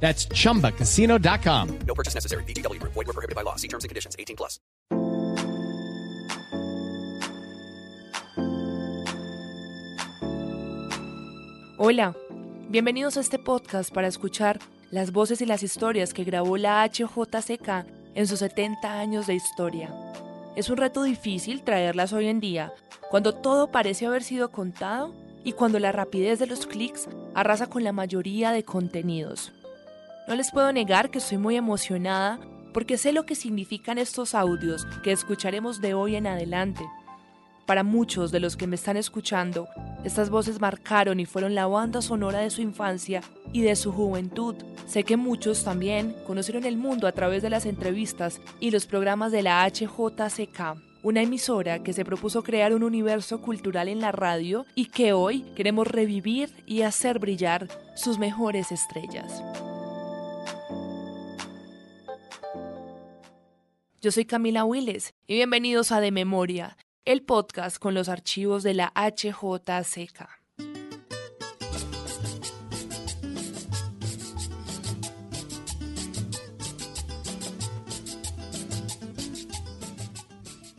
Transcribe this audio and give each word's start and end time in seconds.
That's 0.00 0.28
chumbacasino.com. 0.28 1.78
No 1.86 1.94
purchase 1.94 2.14
necessary. 2.14 2.44
BGW. 2.44 2.80
Void 2.82 3.06
were 3.06 3.12
prohibited 3.12 3.34
by 3.34 3.42
law. 3.42 3.56
See 3.56 3.68
terms 3.68 3.84
and 3.84 3.88
conditions. 3.88 4.14
18 4.18 4.36
plus. 4.36 4.60
Hola, 11.78 12.16
bienvenidos 12.70 13.18
a 13.18 13.20
este 13.20 13.38
podcast 13.38 13.92
para 13.92 14.08
escuchar 14.08 14.58
las 14.90 15.12
voces 15.12 15.42
y 15.42 15.46
las 15.46 15.62
historias 15.62 16.14
que 16.14 16.24
grabó 16.24 16.56
la 16.56 16.82
HJCK 16.84 17.86
en 18.14 18.26
sus 18.26 18.38
70 18.38 18.98
años 18.98 19.26
de 19.26 19.34
historia. 19.34 19.94
Es 20.56 20.70
un 20.70 20.78
reto 20.78 21.02
difícil 21.02 21.62
traerlas 21.62 22.14
hoy 22.14 22.28
en 22.28 22.40
día, 22.40 22.72
cuando 23.10 23.34
todo 23.34 23.70
parece 23.70 24.06
haber 24.06 24.22
sido 24.22 24.50
contado 24.50 25.12
y 25.44 25.52
cuando 25.52 25.78
la 25.78 25.92
rapidez 25.92 26.38
de 26.38 26.46
los 26.46 26.66
clics 26.66 27.08
arrasa 27.34 27.66
con 27.66 27.84
la 27.84 27.92
mayoría 27.92 28.52
de 28.52 28.64
contenidos. 28.64 29.52
No 30.28 30.34
les 30.34 30.50
puedo 30.50 30.72
negar 30.72 31.10
que 31.10 31.18
estoy 31.18 31.38
muy 31.38 31.54
emocionada 31.56 32.40
porque 32.72 32.98
sé 32.98 33.12
lo 33.12 33.24
que 33.24 33.36
significan 33.36 33.96
estos 33.96 34.34
audios 34.34 34.84
que 35.04 35.12
escucharemos 35.12 35.80
de 35.80 35.94
hoy 35.94 36.16
en 36.16 36.26
adelante. 36.26 36.84
Para 37.64 37.84
muchos 37.84 38.32
de 38.32 38.40
los 38.40 38.56
que 38.56 38.66
me 38.66 38.74
están 38.74 38.96
escuchando, 38.96 39.68
estas 40.04 40.28
voces 40.28 40.60
marcaron 40.60 41.20
y 41.20 41.26
fueron 41.26 41.54
la 41.54 41.68
banda 41.68 42.02
sonora 42.02 42.40
de 42.40 42.50
su 42.50 42.60
infancia 42.60 43.22
y 43.52 43.62
de 43.62 43.76
su 43.76 43.92
juventud. 43.92 44.56
Sé 44.86 45.04
que 45.04 45.16
muchos 45.16 45.62
también 45.62 46.14
conocieron 46.26 46.64
el 46.64 46.76
mundo 46.76 47.06
a 47.06 47.12
través 47.12 47.42
de 47.42 47.50
las 47.50 47.64
entrevistas 47.64 48.40
y 48.58 48.72
los 48.72 48.86
programas 48.86 49.30
de 49.30 49.42
la 49.42 49.64
HJCK, 49.64 50.76
una 51.02 51.22
emisora 51.22 51.84
que 51.84 51.92
se 51.92 52.04
propuso 52.04 52.42
crear 52.42 52.74
un 52.74 52.82
universo 52.82 53.40
cultural 53.40 53.88
en 53.88 54.00
la 54.00 54.10
radio 54.10 54.66
y 54.74 54.86
que 54.86 55.12
hoy 55.12 55.42
queremos 55.54 55.86
revivir 55.86 56.50
y 56.66 56.82
hacer 56.82 57.20
brillar 57.20 57.68
sus 57.94 58.18
mejores 58.18 58.72
estrellas. 58.72 59.42
Yo 64.06 64.12
soy 64.12 64.24
Camila 64.24 64.64
Willes 64.64 65.14
y 65.26 65.34
bienvenidos 65.34 65.90
a 65.90 66.00
De 66.00 66.12
Memoria, 66.12 66.76
el 67.04 67.22
podcast 67.22 67.78
con 67.78 67.92
los 67.92 68.08
archivos 68.08 68.62
de 68.62 68.72
la 68.72 68.92
HJCK. 68.94 70.28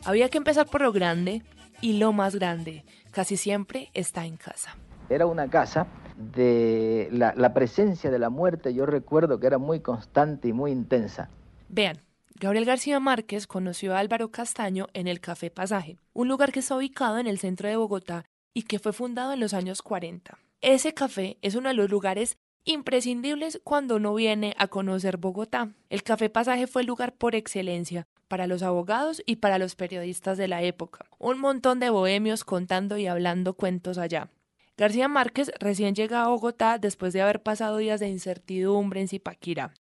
Había 0.06 0.30
que 0.30 0.38
empezar 0.38 0.64
por 0.64 0.80
lo 0.80 0.90
grande 0.90 1.42
y 1.82 1.98
lo 1.98 2.14
más 2.14 2.34
grande 2.34 2.86
casi 3.10 3.36
siempre 3.36 3.90
está 3.92 4.24
en 4.24 4.38
casa. 4.38 4.74
Era 5.10 5.26
una 5.26 5.50
casa 5.50 5.86
de 6.16 7.10
la, 7.12 7.34
la 7.36 7.52
presencia 7.52 8.10
de 8.10 8.18
la 8.18 8.30
muerte, 8.30 8.72
yo 8.72 8.86
recuerdo 8.86 9.38
que 9.38 9.48
era 9.48 9.58
muy 9.58 9.80
constante 9.80 10.48
y 10.48 10.54
muy 10.54 10.72
intensa. 10.72 11.28
Vean, 11.68 12.07
Gabriel 12.40 12.66
García 12.66 13.00
Márquez 13.00 13.48
conoció 13.48 13.96
a 13.96 13.98
Álvaro 13.98 14.30
Castaño 14.30 14.86
en 14.92 15.08
el 15.08 15.18
Café 15.18 15.50
Pasaje, 15.50 15.98
un 16.12 16.28
lugar 16.28 16.52
que 16.52 16.60
está 16.60 16.76
ubicado 16.76 17.18
en 17.18 17.26
el 17.26 17.40
centro 17.40 17.68
de 17.68 17.74
Bogotá 17.74 18.26
y 18.54 18.62
que 18.62 18.78
fue 18.78 18.92
fundado 18.92 19.32
en 19.32 19.40
los 19.40 19.54
años 19.54 19.82
40. 19.82 20.38
Ese 20.60 20.94
café 20.94 21.38
es 21.42 21.56
uno 21.56 21.68
de 21.68 21.74
los 21.74 21.90
lugares 21.90 22.38
imprescindibles 22.64 23.60
cuando 23.64 23.96
uno 23.96 24.14
viene 24.14 24.54
a 24.56 24.68
conocer 24.68 25.16
Bogotá. 25.16 25.70
El 25.90 26.04
Café 26.04 26.30
Pasaje 26.30 26.68
fue 26.68 26.82
el 26.82 26.86
lugar 26.86 27.16
por 27.16 27.34
excelencia 27.34 28.06
para 28.28 28.46
los 28.46 28.62
abogados 28.62 29.20
y 29.26 29.36
para 29.36 29.58
los 29.58 29.74
periodistas 29.74 30.38
de 30.38 30.46
la 30.46 30.62
época. 30.62 31.06
Un 31.18 31.40
montón 31.40 31.80
de 31.80 31.90
bohemios 31.90 32.44
contando 32.44 32.98
y 32.98 33.08
hablando 33.08 33.54
cuentos 33.54 33.98
allá. 33.98 34.30
García 34.76 35.08
Márquez 35.08 35.50
recién 35.58 35.96
llega 35.96 36.22
a 36.22 36.28
Bogotá 36.28 36.78
después 36.78 37.12
de 37.12 37.22
haber 37.22 37.42
pasado 37.42 37.78
días 37.78 37.98
de 37.98 38.08
incertidumbre 38.08 39.00
en 39.00 39.08
Zipaquirá. 39.08 39.74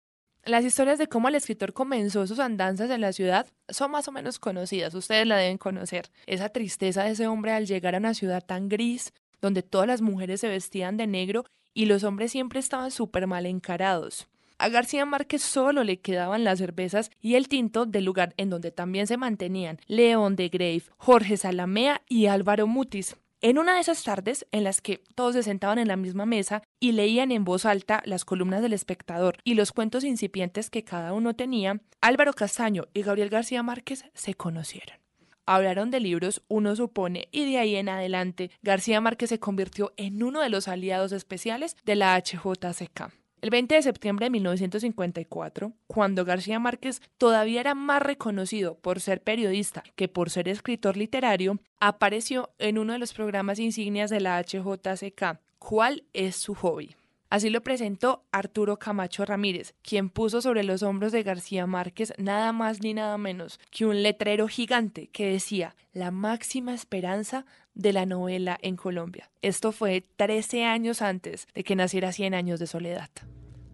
Las 0.46 0.64
historias 0.64 0.98
de 0.98 1.06
cómo 1.06 1.28
el 1.28 1.36
escritor 1.36 1.72
comenzó 1.72 2.26
sus 2.26 2.38
andanzas 2.38 2.90
en 2.90 3.00
la 3.00 3.14
ciudad 3.14 3.46
son 3.70 3.90
más 3.90 4.08
o 4.08 4.12
menos 4.12 4.38
conocidas, 4.38 4.94
ustedes 4.94 5.26
la 5.26 5.38
deben 5.38 5.56
conocer. 5.56 6.10
Esa 6.26 6.50
tristeza 6.50 7.04
de 7.04 7.12
ese 7.12 7.26
hombre 7.26 7.52
al 7.52 7.66
llegar 7.66 7.94
a 7.94 7.98
una 7.98 8.12
ciudad 8.12 8.44
tan 8.44 8.68
gris, 8.68 9.14
donde 9.40 9.62
todas 9.62 9.86
las 9.86 10.02
mujeres 10.02 10.42
se 10.42 10.48
vestían 10.48 10.98
de 10.98 11.06
negro 11.06 11.46
y 11.72 11.86
los 11.86 12.04
hombres 12.04 12.30
siempre 12.32 12.60
estaban 12.60 12.90
súper 12.90 13.26
mal 13.26 13.46
encarados. 13.46 14.28
A 14.58 14.68
García 14.68 15.06
Márquez 15.06 15.42
solo 15.42 15.82
le 15.82 16.00
quedaban 16.00 16.44
las 16.44 16.58
cervezas 16.58 17.10
y 17.22 17.36
el 17.36 17.48
tinto 17.48 17.86
del 17.86 18.04
lugar 18.04 18.34
en 18.36 18.50
donde 18.50 18.70
también 18.70 19.06
se 19.06 19.16
mantenían 19.16 19.80
León 19.86 20.36
de 20.36 20.50
Grave, 20.50 20.84
Jorge 20.98 21.38
Salamea 21.38 22.02
y 22.06 22.26
Álvaro 22.26 22.66
Mutis. 22.66 23.16
En 23.44 23.58
una 23.58 23.74
de 23.74 23.82
esas 23.82 24.02
tardes 24.02 24.46
en 24.52 24.64
las 24.64 24.80
que 24.80 25.02
todos 25.14 25.34
se 25.34 25.42
sentaban 25.42 25.78
en 25.78 25.88
la 25.88 25.96
misma 25.96 26.24
mesa 26.24 26.62
y 26.80 26.92
leían 26.92 27.30
en 27.30 27.44
voz 27.44 27.66
alta 27.66 28.02
las 28.06 28.24
columnas 28.24 28.62
del 28.62 28.72
espectador 28.72 29.36
y 29.44 29.52
los 29.52 29.70
cuentos 29.70 30.02
incipientes 30.02 30.70
que 30.70 30.82
cada 30.82 31.12
uno 31.12 31.36
tenía, 31.36 31.82
Álvaro 32.00 32.32
Castaño 32.32 32.84
y 32.94 33.02
Gabriel 33.02 33.28
García 33.28 33.62
Márquez 33.62 34.06
se 34.14 34.32
conocieron. 34.32 34.96
Hablaron 35.44 35.90
de 35.90 36.00
libros, 36.00 36.42
uno 36.48 36.74
supone, 36.74 37.28
y 37.32 37.44
de 37.44 37.58
ahí 37.58 37.76
en 37.76 37.90
adelante 37.90 38.50
García 38.62 39.02
Márquez 39.02 39.28
se 39.28 39.40
convirtió 39.40 39.92
en 39.98 40.22
uno 40.22 40.40
de 40.40 40.48
los 40.48 40.66
aliados 40.66 41.12
especiales 41.12 41.76
de 41.84 41.96
la 41.96 42.16
HJCK. 42.16 43.12
El 43.44 43.50
20 43.50 43.74
de 43.74 43.82
septiembre 43.82 44.24
de 44.24 44.30
1954, 44.30 45.74
cuando 45.86 46.24
García 46.24 46.58
Márquez 46.58 47.02
todavía 47.18 47.60
era 47.60 47.74
más 47.74 48.00
reconocido 48.00 48.78
por 48.78 49.00
ser 49.00 49.22
periodista 49.22 49.84
que 49.96 50.08
por 50.08 50.30
ser 50.30 50.48
escritor 50.48 50.96
literario, 50.96 51.58
apareció 51.78 52.54
en 52.58 52.78
uno 52.78 52.94
de 52.94 52.98
los 52.98 53.12
programas 53.12 53.58
insignias 53.58 54.08
de 54.08 54.20
la 54.20 54.42
HJCK, 54.42 55.40
¿Cuál 55.58 56.04
es 56.14 56.36
su 56.36 56.54
hobby? 56.54 56.96
Así 57.28 57.50
lo 57.50 57.62
presentó 57.62 58.24
Arturo 58.32 58.78
Camacho 58.78 59.26
Ramírez, 59.26 59.74
quien 59.82 60.08
puso 60.08 60.40
sobre 60.40 60.64
los 60.64 60.82
hombros 60.82 61.12
de 61.12 61.22
García 61.22 61.66
Márquez 61.66 62.14
nada 62.16 62.50
más 62.52 62.80
ni 62.80 62.94
nada 62.94 63.18
menos 63.18 63.60
que 63.70 63.84
un 63.84 64.02
letrero 64.02 64.48
gigante 64.48 65.08
que 65.08 65.30
decía 65.30 65.76
la 65.92 66.10
máxima 66.10 66.72
esperanza 66.72 67.44
de 67.74 67.92
la 67.92 68.06
novela 68.06 68.58
en 68.62 68.76
Colombia. 68.76 69.28
Esto 69.42 69.70
fue 69.70 70.02
13 70.16 70.64
años 70.64 71.02
antes 71.02 71.46
de 71.52 71.62
que 71.62 71.76
naciera 71.76 72.10
Cien 72.12 72.32
años 72.32 72.58
de 72.58 72.66
soledad. 72.66 73.10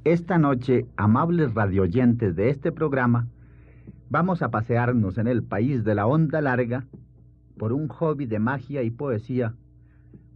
Esta 0.04 0.38
noche, 0.38 0.86
amables 0.96 1.52
radioyentes 1.52 2.34
de 2.34 2.48
este 2.48 2.72
programa, 2.72 3.26
vamos 4.08 4.40
a 4.40 4.50
pasearnos 4.50 5.18
en 5.18 5.26
el 5.26 5.42
país 5.42 5.84
de 5.84 5.94
la 5.94 6.06
onda 6.06 6.40
larga 6.40 6.86
por 7.58 7.74
un 7.74 7.86
hobby 7.88 8.24
de 8.24 8.38
magia 8.38 8.82
y 8.82 8.90
poesía, 8.90 9.52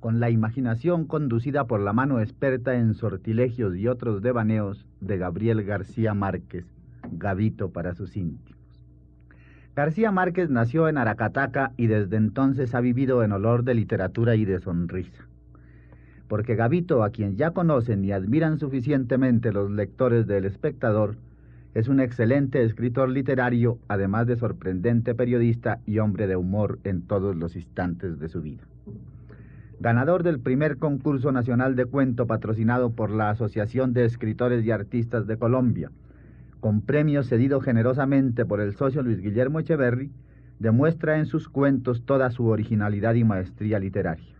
con 0.00 0.20
la 0.20 0.28
imaginación 0.28 1.06
conducida 1.06 1.64
por 1.66 1.80
la 1.80 1.94
mano 1.94 2.20
experta 2.20 2.74
en 2.74 2.92
sortilegios 2.92 3.74
y 3.74 3.88
otros 3.88 4.20
devaneos 4.20 4.86
de 5.00 5.16
Gabriel 5.16 5.62
García 5.62 6.12
Márquez, 6.12 6.66
Gavito 7.12 7.70
para 7.70 7.94
sus 7.94 8.18
íntimos. 8.18 8.60
García 9.74 10.12
Márquez 10.12 10.50
nació 10.50 10.90
en 10.90 10.98
Aracataca 10.98 11.72
y 11.78 11.86
desde 11.86 12.16
entonces 12.16 12.74
ha 12.74 12.82
vivido 12.82 13.22
en 13.22 13.32
olor 13.32 13.64
de 13.64 13.72
literatura 13.72 14.36
y 14.36 14.44
de 14.44 14.60
sonrisa 14.60 15.26
porque 16.34 16.56
Gavito, 16.56 17.04
a 17.04 17.10
quien 17.10 17.36
ya 17.36 17.52
conocen 17.52 18.04
y 18.04 18.10
admiran 18.10 18.58
suficientemente 18.58 19.52
los 19.52 19.70
lectores 19.70 20.26
del 20.26 20.46
espectador, 20.46 21.14
es 21.74 21.86
un 21.86 22.00
excelente 22.00 22.64
escritor 22.64 23.08
literario, 23.08 23.78
además 23.86 24.26
de 24.26 24.34
sorprendente 24.34 25.14
periodista 25.14 25.78
y 25.86 26.00
hombre 26.00 26.26
de 26.26 26.34
humor 26.34 26.80
en 26.82 27.02
todos 27.02 27.36
los 27.36 27.54
instantes 27.54 28.18
de 28.18 28.28
su 28.28 28.42
vida. 28.42 28.64
Ganador 29.78 30.24
del 30.24 30.40
primer 30.40 30.78
concurso 30.78 31.30
nacional 31.30 31.76
de 31.76 31.84
cuento 31.84 32.26
patrocinado 32.26 32.90
por 32.90 33.10
la 33.10 33.30
Asociación 33.30 33.92
de 33.92 34.04
Escritores 34.04 34.64
y 34.64 34.72
Artistas 34.72 35.28
de 35.28 35.36
Colombia, 35.36 35.92
con 36.58 36.80
premio 36.80 37.22
cedido 37.22 37.60
generosamente 37.60 38.44
por 38.44 38.60
el 38.60 38.74
socio 38.74 39.04
Luis 39.04 39.20
Guillermo 39.20 39.60
Echeverry, 39.60 40.10
demuestra 40.58 41.16
en 41.16 41.26
sus 41.26 41.48
cuentos 41.48 42.02
toda 42.04 42.28
su 42.32 42.46
originalidad 42.46 43.14
y 43.14 43.22
maestría 43.22 43.78
literaria 43.78 44.33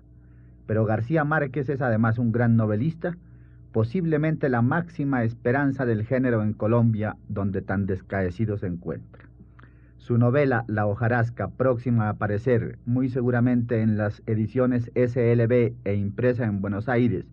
pero 0.67 0.85
García 0.85 1.25
Márquez 1.25 1.69
es 1.69 1.81
además 1.81 2.19
un 2.19 2.33
gran 2.33 2.57
novelista, 2.57 3.17
posiblemente 3.73 4.49
la 4.49 4.63
máxima 4.63 5.25
esperanza 5.25 5.85
del 5.85 6.05
género 6.05 6.43
en 6.43 6.53
Colombia, 6.53 7.17
donde 7.29 7.61
tan 7.61 7.87
descaecido 7.87 8.57
se 8.57 8.67
encuentra. 8.67 9.25
Su 9.99 10.19
novela 10.19 10.65
La 10.69 10.87
hojarasca, 10.87 11.49
próxima 11.49 12.07
a 12.07 12.11
aparecer 12.11 12.79
muy 12.85 13.09
seguramente 13.09 13.81
en 13.81 13.97
las 13.97 14.23
ediciones 14.27 14.91
SLB 14.95 15.73
e 15.85 15.95
impresa 15.95 16.45
en 16.45 16.61
Buenos 16.61 16.89
Aires, 16.89 17.25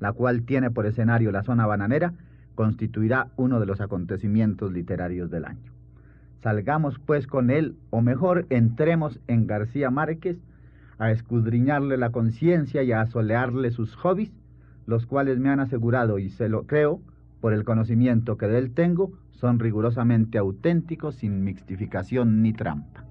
la 0.00 0.12
cual 0.12 0.42
tiene 0.42 0.70
por 0.70 0.86
escenario 0.86 1.30
la 1.32 1.44
zona 1.44 1.66
bananera, 1.66 2.12
constituirá 2.56 3.28
uno 3.36 3.60
de 3.60 3.66
los 3.66 3.80
acontecimientos 3.80 4.72
literarios 4.72 5.30
del 5.30 5.44
año. 5.44 5.72
Salgamos 6.42 6.98
pues 6.98 7.26
con 7.26 7.50
él, 7.50 7.76
o 7.90 8.02
mejor 8.02 8.46
entremos 8.50 9.20
en 9.28 9.46
García 9.46 9.90
Márquez 9.90 10.38
a 10.98 11.10
escudriñarle 11.10 11.96
la 11.96 12.10
conciencia 12.10 12.82
y 12.82 12.92
a 12.92 13.02
asolearle 13.02 13.70
sus 13.70 13.94
hobbies, 13.96 14.32
los 14.86 15.06
cuales 15.06 15.38
me 15.38 15.50
han 15.50 15.60
asegurado, 15.60 16.18
y 16.18 16.30
se 16.30 16.48
lo 16.48 16.66
creo, 16.66 17.00
por 17.40 17.52
el 17.52 17.64
conocimiento 17.64 18.36
que 18.36 18.46
de 18.46 18.58
él 18.58 18.72
tengo, 18.72 19.12
son 19.32 19.58
rigurosamente 19.58 20.38
auténticos, 20.38 21.16
sin 21.16 21.44
mixtificación 21.44 22.42
ni 22.42 22.52
trampa. 22.52 23.04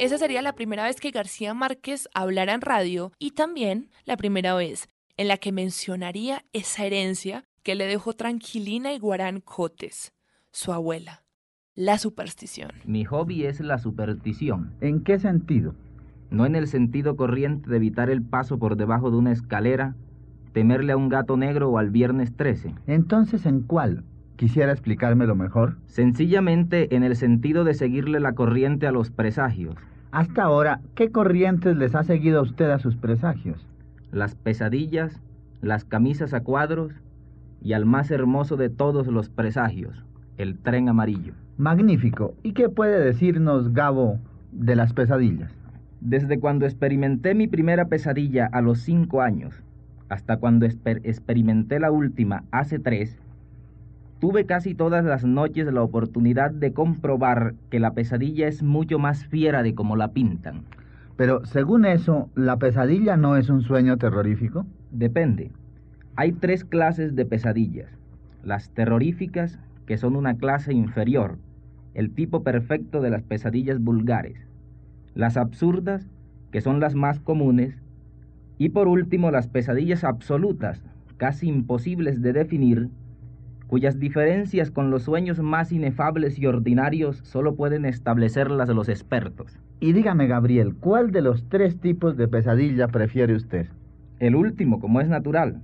Esa 0.00 0.16
sería 0.16 0.40
la 0.40 0.54
primera 0.54 0.84
vez 0.84 0.98
que 0.98 1.10
García 1.10 1.52
Márquez 1.52 2.08
hablara 2.14 2.54
en 2.54 2.62
radio 2.62 3.12
y 3.18 3.32
también 3.32 3.90
la 4.06 4.16
primera 4.16 4.54
vez 4.54 4.88
en 5.20 5.28
la 5.28 5.36
que 5.36 5.52
mencionaría 5.52 6.46
esa 6.54 6.86
herencia 6.86 7.44
que 7.62 7.74
le 7.74 7.84
dejó 7.84 8.14
Tranquilina 8.14 8.94
y 8.94 8.98
Guarán 8.98 9.42
Cotes, 9.42 10.14
su 10.50 10.72
abuela, 10.72 11.24
la 11.74 11.98
superstición. 11.98 12.70
Mi 12.86 13.04
hobby 13.04 13.44
es 13.44 13.60
la 13.60 13.76
superstición, 13.78 14.72
¿En 14.80 15.04
qué 15.04 15.18
sentido? 15.18 15.74
no 16.30 16.46
en 16.46 16.56
el 16.56 16.68
sentido 16.68 17.16
corriente 17.16 17.68
de 17.68 17.76
evitar 17.76 18.08
el 18.08 18.22
paso 18.22 18.58
por 18.58 18.76
debajo 18.76 19.10
de 19.10 19.18
una 19.18 19.32
escalera, 19.32 19.94
temerle 20.54 20.92
a 20.92 20.96
un 20.96 21.10
gato 21.10 21.36
negro 21.36 21.68
o 21.68 21.76
al 21.76 21.90
viernes 21.90 22.34
13. 22.34 22.74
Entonces, 22.86 23.44
¿en 23.44 23.60
cuál? 23.60 24.04
¿Quisiera 24.36 24.72
explicármelo 24.72 25.34
mejor? 25.34 25.76
Sencillamente 25.84 26.96
en 26.96 27.02
el 27.02 27.14
sentido 27.14 27.64
de 27.64 27.74
seguirle 27.74 28.20
la 28.20 28.32
corriente 28.32 28.86
a 28.86 28.92
los 28.92 29.10
presagios, 29.10 29.74
Hasta 30.12 30.44
ahora, 30.44 30.80
¿qué 30.94 31.10
corrientes 31.10 31.76
les 31.76 31.94
ha 31.94 32.04
seguido 32.04 32.38
a 32.38 32.42
usted 32.42 32.70
a 32.70 32.78
sus 32.78 32.96
presagios? 32.96 33.66
Las 34.12 34.34
pesadillas, 34.34 35.20
las 35.60 35.84
camisas 35.84 36.34
a 36.34 36.40
cuadros 36.40 36.92
y 37.62 37.74
al 37.74 37.84
más 37.86 38.10
hermoso 38.10 38.56
de 38.56 38.70
todos 38.70 39.06
los 39.06 39.28
presagios, 39.28 40.04
el 40.38 40.58
tren 40.58 40.88
amarillo. 40.88 41.34
Magnífico. 41.58 42.34
¿Y 42.42 42.52
qué 42.52 42.68
puede 42.68 43.04
decirnos 43.04 43.72
Gabo 43.72 44.18
de 44.52 44.76
las 44.76 44.92
pesadillas? 44.92 45.52
Desde 46.00 46.40
cuando 46.40 46.64
experimenté 46.64 47.34
mi 47.34 47.46
primera 47.46 47.84
pesadilla 47.86 48.46
a 48.46 48.62
los 48.62 48.80
cinco 48.80 49.20
años 49.20 49.54
hasta 50.08 50.38
cuando 50.38 50.66
esper- 50.66 51.02
experimenté 51.04 51.78
la 51.78 51.92
última 51.92 52.44
hace 52.50 52.78
tres, 52.78 53.18
tuve 54.18 54.44
casi 54.46 54.74
todas 54.74 55.04
las 55.04 55.24
noches 55.24 55.72
la 55.72 55.82
oportunidad 55.82 56.50
de 56.50 56.72
comprobar 56.72 57.54
que 57.70 57.80
la 57.80 57.92
pesadilla 57.92 58.48
es 58.48 58.62
mucho 58.62 58.98
más 58.98 59.24
fiera 59.26 59.62
de 59.62 59.74
como 59.74 59.96
la 59.96 60.08
pintan. 60.08 60.62
Pero 61.20 61.44
según 61.44 61.84
eso, 61.84 62.30
¿la 62.34 62.56
pesadilla 62.56 63.18
no 63.18 63.36
es 63.36 63.50
un 63.50 63.60
sueño 63.60 63.98
terrorífico? 63.98 64.64
Depende. 64.90 65.52
Hay 66.16 66.32
tres 66.32 66.64
clases 66.64 67.14
de 67.14 67.26
pesadillas. 67.26 67.90
Las 68.42 68.70
terroríficas, 68.70 69.58
que 69.84 69.98
son 69.98 70.16
una 70.16 70.38
clase 70.38 70.72
inferior, 70.72 71.36
el 71.92 72.14
tipo 72.14 72.42
perfecto 72.42 73.02
de 73.02 73.10
las 73.10 73.22
pesadillas 73.22 73.80
vulgares. 73.80 74.38
Las 75.14 75.36
absurdas, 75.36 76.08
que 76.52 76.62
son 76.62 76.80
las 76.80 76.94
más 76.94 77.20
comunes. 77.20 77.74
Y 78.56 78.70
por 78.70 78.88
último, 78.88 79.30
las 79.30 79.46
pesadillas 79.46 80.04
absolutas, 80.04 80.82
casi 81.18 81.48
imposibles 81.48 82.22
de 82.22 82.32
definir, 82.32 82.88
cuyas 83.66 83.98
diferencias 83.98 84.70
con 84.70 84.90
los 84.90 85.02
sueños 85.02 85.38
más 85.40 85.70
inefables 85.70 86.38
y 86.38 86.46
ordinarios 86.46 87.18
solo 87.24 87.56
pueden 87.56 87.84
establecerlas 87.84 88.70
los 88.70 88.88
expertos. 88.88 89.58
Y 89.82 89.94
dígame, 89.94 90.26
Gabriel, 90.26 90.74
¿cuál 90.78 91.10
de 91.10 91.22
los 91.22 91.48
tres 91.48 91.80
tipos 91.80 92.14
de 92.18 92.28
pesadilla 92.28 92.88
prefiere 92.88 93.34
usted? 93.34 93.66
El 94.18 94.36
último, 94.36 94.78
como 94.78 95.00
es 95.00 95.08
natural. 95.08 95.62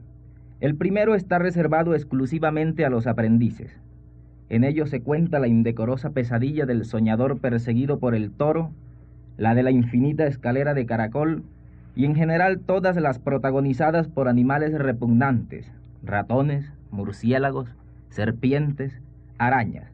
El 0.58 0.74
primero 0.74 1.14
está 1.14 1.38
reservado 1.38 1.94
exclusivamente 1.94 2.86
a 2.86 2.88
los 2.88 3.06
aprendices. 3.06 3.78
En 4.48 4.64
ello 4.64 4.86
se 4.86 5.02
cuenta 5.02 5.38
la 5.38 5.48
indecorosa 5.48 6.10
pesadilla 6.10 6.64
del 6.64 6.86
soñador 6.86 7.40
perseguido 7.40 7.98
por 7.98 8.14
el 8.14 8.30
toro, 8.30 8.70
la 9.36 9.54
de 9.54 9.62
la 9.62 9.70
infinita 9.70 10.26
escalera 10.26 10.72
de 10.72 10.86
caracol 10.86 11.42
y 11.94 12.06
en 12.06 12.14
general 12.14 12.60
todas 12.60 12.96
las 12.96 13.18
protagonizadas 13.18 14.08
por 14.08 14.28
animales 14.28 14.72
repugnantes, 14.72 15.70
ratones, 16.02 16.72
murciélagos, 16.90 17.68
serpientes, 18.08 18.98
arañas. 19.36 19.92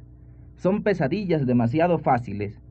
Son 0.59 0.85
pesadillas 0.85 1.45
demasiado 1.45 1.99
fáciles 1.99 2.62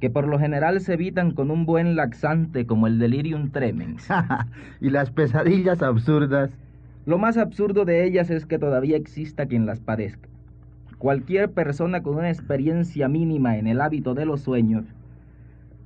que 0.00 0.10
por 0.10 0.28
lo 0.28 0.38
general 0.38 0.80
se 0.80 0.94
evitan 0.94 1.32
con 1.32 1.50
un 1.50 1.66
buen 1.66 1.96
laxante 1.96 2.66
como 2.66 2.86
el 2.86 2.98
delirium 2.98 3.50
tremens. 3.50 4.06
y 4.80 4.90
las 4.90 5.10
pesadillas 5.10 5.82
absurdas. 5.82 6.50
Lo 7.06 7.18
más 7.18 7.36
absurdo 7.36 7.84
de 7.84 8.04
ellas 8.04 8.30
es 8.30 8.46
que 8.46 8.58
todavía 8.58 8.96
exista 8.96 9.46
quien 9.46 9.66
las 9.66 9.80
padezca. 9.80 10.28
Cualquier 10.98 11.50
persona 11.50 12.02
con 12.02 12.16
una 12.16 12.28
experiencia 12.30 13.08
mínima 13.08 13.56
en 13.56 13.66
el 13.66 13.80
hábito 13.80 14.14
de 14.14 14.26
los 14.26 14.40
sueños 14.42 14.84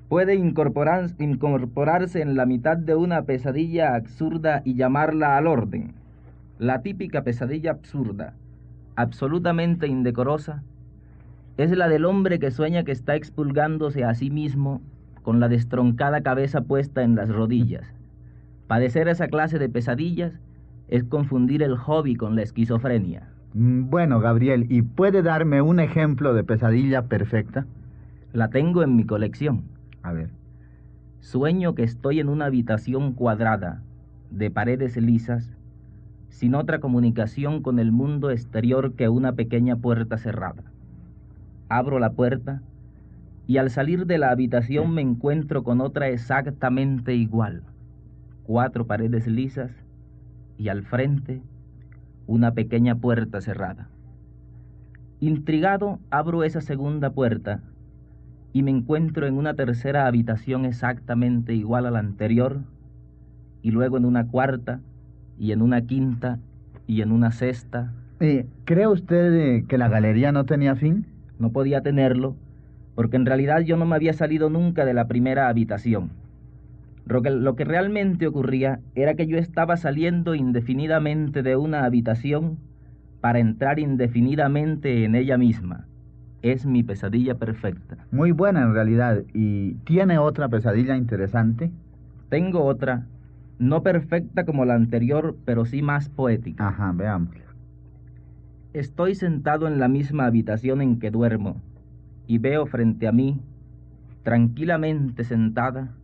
puede 0.09 0.35
incorporar- 0.37 1.15
incorporarse 1.19 2.21
en 2.21 2.37
la 2.37 2.45
mitad 2.47 2.77
de 2.77 2.95
una 2.95 3.23
pesadilla 3.23 3.95
absurda 3.95 4.63
y 4.65 4.75
llamarla 4.75 5.37
al 5.37 5.47
orden. 5.47 5.95
La 6.59 6.83
típica 6.83 7.23
pesadilla 7.25 7.71
absurda, 7.73 8.35
absolutamente 8.97 9.87
indecorosa, 9.87 10.63
es 11.57 11.71
la 11.77 11.89
del 11.89 12.05
hombre 12.05 12.39
que 12.39 12.51
sueña 12.51 12.85
que 12.85 12.93
está 12.93 13.15
expulgándose 13.15 14.05
a 14.05 14.15
sí 14.15 14.31
mismo 14.31 14.81
con 15.23 15.41
la 15.41 15.49
destroncada 15.49 16.23
cabeza 16.23 16.63
puesta 16.63 17.03
en 17.03 17.15
las 17.15 17.29
rodillas. 17.29 17.95
Padecer 18.67 19.09
esa 19.09 19.29
clase 19.29 19.59
de 19.59 19.69
pesadillas 19.69 20.41
es 20.89 21.05
confundir 21.05 21.63
el 21.63 21.77
hobby 21.77 22.17
con 22.17 22.37
la 22.37 22.43
esquizofrenia. 22.43 23.29
Mm, 23.55 23.91
Bueno, 23.91 24.21
Gabriel, 24.21 24.67
¿y 24.71 24.83
puede 24.83 25.23
darme 25.23 25.63
un 25.63 25.79
ejemplo 25.79 26.35
de 26.35 26.45
pesadilla 26.45 27.03
perfecta? 27.03 27.67
La 28.33 28.49
tengo 28.49 28.83
en 28.83 28.97
mi 28.97 29.05
colección. 29.05 29.65
A 30.03 30.13
ver. 30.13 30.31
Sueño 31.21 31.75
que 31.75 31.85
estoy 31.85 32.19
en 32.19 32.29
una 32.29 32.47
habitación 32.47 33.13
cuadrada, 33.13 33.83
de 34.31 34.51
paredes 34.51 34.97
lisas, 34.97 35.53
sin 36.31 36.55
otra 36.55 36.81
comunicación 36.81 37.63
con 37.63 37.79
el 37.79 37.93
mundo 37.93 38.31
exterior 38.31 38.95
que 38.95 39.09
una 39.09 39.35
pequeña 39.35 39.77
puerta 39.77 40.17
cerrada. 40.17 40.72
Abro 41.73 41.99
la 41.99 42.13
puerta 42.13 42.61
y 43.47 43.57
al 43.57 43.71
salir 43.71 44.05
de 44.05 44.19
la 44.19 44.31
habitación 44.31 44.93
me 44.93 45.01
encuentro 45.01 45.65
con 45.65 45.81
otra 45.81 46.11
exactamente 46.11 47.15
igual. 47.15 47.63
Cuatro 48.43 48.87
paredes 48.87 49.27
lisas 49.27 49.71
y 50.59 50.69
al 50.69 50.83
frente 50.83 51.41
una 52.27 52.53
pequeña 52.53 52.97
puerta 52.97 53.41
cerrada. 53.41 53.89
Intrigado, 55.21 55.99
abro 56.11 56.45
esa 56.45 56.61
segunda 56.61 57.09
puerta 57.09 57.63
y 58.53 58.63
me 58.63 58.71
encuentro 58.71 59.27
en 59.27 59.39
una 59.39 59.55
tercera 59.55 60.07
habitación 60.07 60.67
exactamente 60.67 61.55
igual 61.55 61.87
a 61.87 61.91
la 61.91 62.01
anterior, 62.01 62.61
y 63.63 63.71
luego 63.71 63.97
en 63.97 64.05
una 64.05 64.27
cuarta, 64.27 64.81
y 65.39 65.53
en 65.53 65.63
una 65.63 65.81
quinta, 65.81 66.39
y 66.87 67.01
en 67.01 67.13
una 67.13 67.33
sexta. 67.33 67.95
Eh, 68.21 68.47
¿Cree 68.67 68.89
usted 68.89 69.33
eh, 69.33 69.65
que 69.67 69.79
la 69.79 69.89
galería 69.89 70.33
no 70.33 70.45
tenía 70.45 70.77
fin? 70.77 71.07
No 71.39 71.51
podía 71.51 71.83
tenerlo, 71.83 72.37
porque 72.95 73.17
en 73.17 73.27
realidad 73.27 73.61
yo 73.61 73.77
no 73.77 73.87
me 73.87 73.97
había 73.97 74.13
salido 74.13 74.51
nunca 74.51 74.85
de 74.85 74.95
la 74.95 75.07
primera 75.09 75.49
habitación. 75.49 76.11
Lo 77.05 77.23
que, 77.23 77.31
lo 77.31 77.57
que 77.57 77.65
realmente 77.65 78.27
ocurría 78.27 78.81
era 78.95 79.15
que 79.15 79.27
yo 79.27 79.37
estaba 79.39 79.77
saliendo 79.77 80.35
indefinidamente 80.35 81.43
de 81.43 81.57
una 81.57 81.85
habitación 81.85 82.59
para 83.21 83.39
entrar 83.39 83.79
indefinidamente 83.79 85.05
en 85.05 85.15
ella 85.15 85.39
misma. 85.39 85.87
Es 86.43 86.67
mi 86.67 86.83
pesadilla 86.83 87.37
perfecta. 87.37 87.97
Muy 88.11 88.33
buena 88.33 88.63
en 88.63 88.75
realidad. 88.75 89.23
¿Y 89.33 89.75
tiene 89.85 90.19
otra 90.19 90.49
pesadilla 90.49 90.97
interesante? 90.97 91.71
Tengo 92.29 92.65
otra, 92.65 93.07
no 93.59 93.83
perfecta 93.83 94.45
como 94.45 94.65
la 94.65 94.75
anterior, 94.75 95.37
pero 95.45 95.65
sí 95.65 95.83
más 95.83 96.09
poética. 96.09 96.69
Ajá, 96.69 96.93
veamos. 96.93 97.31
Estoy 98.75 99.15
sentado 99.15 99.67
en 99.67 99.79
la 99.79 99.87
misma 99.87 100.25
habitación 100.25 100.81
en 100.81 100.99
que 100.99 101.11
duermo 101.11 101.61
y 102.27 102.39
veo 102.39 102.65
frente 102.65 103.07
a 103.07 103.13
mí, 103.13 103.39
tranquilamente 104.23 105.25
sentada, 105.25 105.95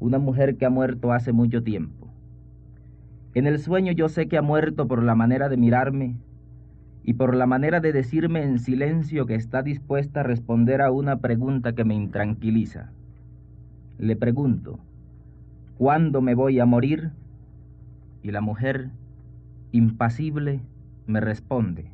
una 0.00 0.18
mujer 0.18 0.56
que 0.56 0.64
ha 0.64 0.70
muerto 0.70 1.12
hace 1.12 1.32
mucho 1.34 1.62
tiempo. 1.62 2.08
En 3.34 3.46
el 3.46 3.58
sueño 3.58 3.92
yo 3.92 4.08
sé 4.08 4.26
que 4.26 4.38
ha 4.38 4.42
muerto 4.42 4.88
por 4.88 5.02
la 5.02 5.14
manera 5.14 5.50
de 5.50 5.58
mirarme 5.58 6.16
y 7.04 7.12
por 7.12 7.34
la 7.34 7.44
manera 7.44 7.80
de 7.80 7.92
decirme 7.92 8.42
en 8.42 8.58
silencio 8.58 9.26
que 9.26 9.34
está 9.34 9.62
dispuesta 9.62 10.20
a 10.20 10.22
responder 10.22 10.80
a 10.80 10.90
una 10.90 11.18
pregunta 11.18 11.74
que 11.74 11.84
me 11.84 11.94
intranquiliza. 11.94 12.90
Le 13.98 14.16
pregunto, 14.16 14.78
¿cuándo 15.76 16.22
me 16.22 16.34
voy 16.34 16.58
a 16.58 16.64
morir? 16.64 17.10
Y 18.22 18.30
la 18.30 18.40
mujer, 18.40 18.88
impasible, 19.72 20.62
me 21.06 21.20
responde, 21.20 21.92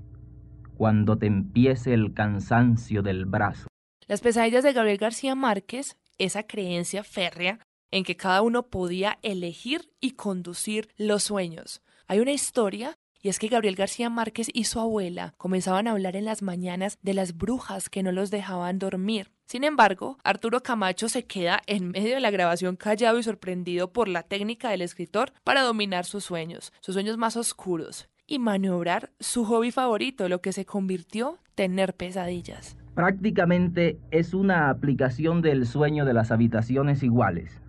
cuando 0.76 1.18
te 1.18 1.26
empiece 1.26 1.94
el 1.94 2.14
cansancio 2.14 3.02
del 3.02 3.24
brazo. 3.26 3.68
Las 4.06 4.20
pesadillas 4.20 4.64
de 4.64 4.72
Gabriel 4.72 4.98
García 4.98 5.34
Márquez 5.34 5.96
esa 6.18 6.42
creencia 6.42 7.04
férrea 7.04 7.60
en 7.90 8.04
que 8.04 8.16
cada 8.16 8.42
uno 8.42 8.64
podía 8.64 9.18
elegir 9.22 9.90
y 10.00 10.12
conducir 10.12 10.88
los 10.96 11.22
sueños. 11.22 11.80
Hay 12.06 12.20
una 12.20 12.32
historia 12.32 12.98
y 13.20 13.30
es 13.30 13.38
que 13.38 13.48
Gabriel 13.48 13.74
García 13.74 14.10
Márquez 14.10 14.48
y 14.52 14.64
su 14.64 14.78
abuela 14.78 15.34
comenzaban 15.38 15.88
a 15.88 15.92
hablar 15.92 16.14
en 16.14 16.24
las 16.24 16.42
mañanas 16.42 16.98
de 17.02 17.14
las 17.14 17.36
brujas 17.36 17.88
que 17.88 18.02
no 18.02 18.12
los 18.12 18.30
dejaban 18.30 18.78
dormir. 18.78 19.32
Sin 19.46 19.64
embargo, 19.64 20.18
Arturo 20.22 20.62
Camacho 20.62 21.08
se 21.08 21.24
queda 21.24 21.60
en 21.66 21.88
medio 21.88 22.14
de 22.14 22.20
la 22.20 22.30
grabación 22.30 22.76
callado 22.76 23.18
y 23.18 23.22
sorprendido 23.22 23.92
por 23.92 24.08
la 24.08 24.22
técnica 24.22 24.70
del 24.70 24.82
escritor 24.82 25.32
para 25.42 25.62
dominar 25.62 26.04
sus 26.04 26.24
sueños, 26.24 26.72
sus 26.80 26.94
sueños 26.94 27.16
más 27.16 27.36
oscuros, 27.36 28.08
y 28.28 28.38
maniobrar 28.38 29.10
su 29.18 29.44
hobby 29.46 29.72
favorito, 29.72 30.28
lo 30.28 30.40
que 30.40 30.52
se 30.52 30.66
convirtió 30.66 31.38
tener 31.54 31.94
pesadillas. 31.94 32.76
Prácticamente 32.94 33.98
es 34.10 34.34
una 34.34 34.70
aplicación 34.70 35.40
del 35.40 35.66
sueño 35.66 36.04
de 36.04 36.12
las 36.12 36.30
habitaciones 36.30 37.02
iguales. 37.02 37.60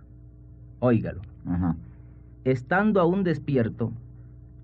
Óigalo. 0.78 1.22
Ajá. 1.46 1.76
Estando 2.44 3.00
aún 3.00 3.24
despierto, 3.24 3.92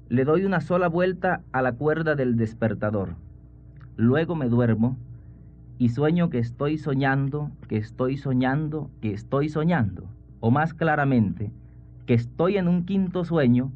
le 0.08 0.24
doy 0.24 0.44
una 0.44 0.60
sola 0.60 0.88
vuelta 0.88 1.42
a 1.52 1.62
la 1.62 1.72
cuerda 1.72 2.14
del 2.14 2.36
despertador. 2.36 3.16
Luego 3.96 4.34
me 4.34 4.48
duermo 4.48 4.96
y 5.78 5.88
sueño 5.88 6.30
que 6.30 6.38
estoy 6.38 6.78
soñando, 6.78 7.50
que 7.68 7.78
estoy 7.78 8.16
soñando, 8.18 8.90
que 9.00 9.12
estoy 9.12 9.48
soñando. 9.48 10.04
O 10.40 10.50
más 10.50 10.74
claramente, 10.74 11.50
que 12.04 12.14
estoy 12.14 12.58
en 12.58 12.68
un 12.68 12.84
quinto 12.84 13.24
sueño, 13.24 13.72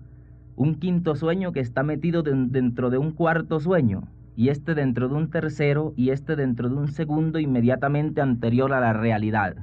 un 0.61 0.75
quinto 0.75 1.15
sueño 1.15 1.53
que 1.53 1.61
está 1.61 1.83
metido 1.83 2.23
de- 2.23 2.35
dentro 2.35 2.91
de 2.91 2.99
un 2.99 3.13
cuarto 3.13 3.61
sueño, 3.61 4.03
y 4.37 4.51
este 4.51 4.75
dentro 4.75 5.09
de 5.09 5.15
un 5.15 5.31
tercero, 5.31 5.95
y 5.97 6.11
este 6.11 6.37
dentro 6.37 6.69
de 6.69 6.75
un 6.75 6.89
segundo 6.89 7.39
inmediatamente 7.39 8.21
anterior 8.21 8.75
a 8.75 8.81
la 8.81 8.93
realidad. 8.93 9.57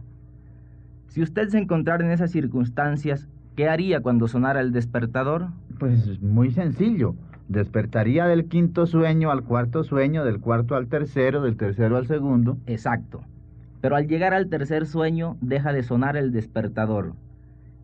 Si 1.06 1.22
usted 1.22 1.50
se 1.50 1.60
encontrara 1.60 2.04
en 2.04 2.10
esas 2.10 2.32
circunstancias, 2.32 3.28
¿qué 3.56 3.70
haría 3.70 4.02
cuando 4.02 4.28
sonara 4.28 4.60
el 4.60 4.72
despertador? 4.72 5.50
Pues 5.78 6.20
muy 6.20 6.50
sencillo. 6.50 7.14
Despertaría 7.48 8.26
del 8.26 8.46
quinto 8.46 8.88
sueño 8.88 9.30
al 9.30 9.44
cuarto 9.44 9.84
sueño, 9.84 10.26
del 10.26 10.40
cuarto 10.40 10.76
al 10.76 10.88
tercero, 10.88 11.44
del 11.44 11.58
tercero 11.58 11.98
al 11.98 12.08
segundo. 12.08 12.58
Exacto. 12.66 13.22
Pero 13.82 13.96
al 13.96 14.08
llegar 14.08 14.34
al 14.34 14.50
tercer 14.50 14.88
sueño 14.88 15.38
deja 15.42 15.74
de 15.74 15.84
sonar 15.84 16.18
el 16.18 16.32
despertador. 16.32 17.14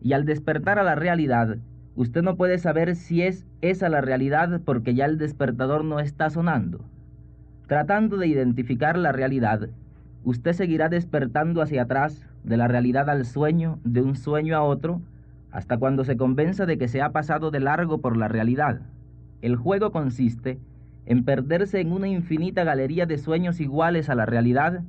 Y 0.02 0.14
al 0.14 0.24
despertar 0.24 0.80
a 0.80 0.82
la 0.82 0.96
realidad, 0.96 1.58
usted 1.96 2.22
no 2.22 2.36
puede 2.36 2.58
saber 2.58 2.96
si 2.96 3.22
es 3.22 3.46
esa 3.60 3.88
la 3.88 4.00
realidad 4.00 4.60
porque 4.64 4.94
ya 4.94 5.06
el 5.06 5.18
despertador 5.18 5.84
no 5.84 6.00
está 6.00 6.30
sonando. 6.30 6.84
Tratando 7.66 8.16
de 8.16 8.26
identificar 8.26 8.98
la 8.98 9.12
realidad, 9.12 9.68
usted 10.24 10.52
seguirá 10.52 10.88
despertando 10.88 11.62
hacia 11.62 11.82
atrás, 11.82 12.26
de 12.42 12.56
la 12.56 12.68
realidad 12.68 13.08
al 13.08 13.24
sueño, 13.24 13.78
de 13.84 14.02
un 14.02 14.16
sueño 14.16 14.56
a 14.56 14.62
otro, 14.62 15.00
hasta 15.50 15.78
cuando 15.78 16.04
se 16.04 16.16
convenza 16.16 16.66
de 16.66 16.78
que 16.78 16.88
se 16.88 17.00
ha 17.00 17.12
pasado 17.12 17.50
de 17.50 17.60
largo 17.60 17.98
por 17.98 18.16
la 18.16 18.28
realidad. 18.28 18.80
El 19.40 19.56
juego 19.56 19.92
consiste 19.92 20.58
en 21.06 21.24
perderse 21.24 21.80
en 21.80 21.92
una 21.92 22.08
infinita 22.08 22.64
galería 22.64 23.06
de 23.06 23.18
sueños 23.18 23.60
iguales 23.60 24.10
a 24.10 24.14
la 24.14 24.26
realidad, 24.26 24.82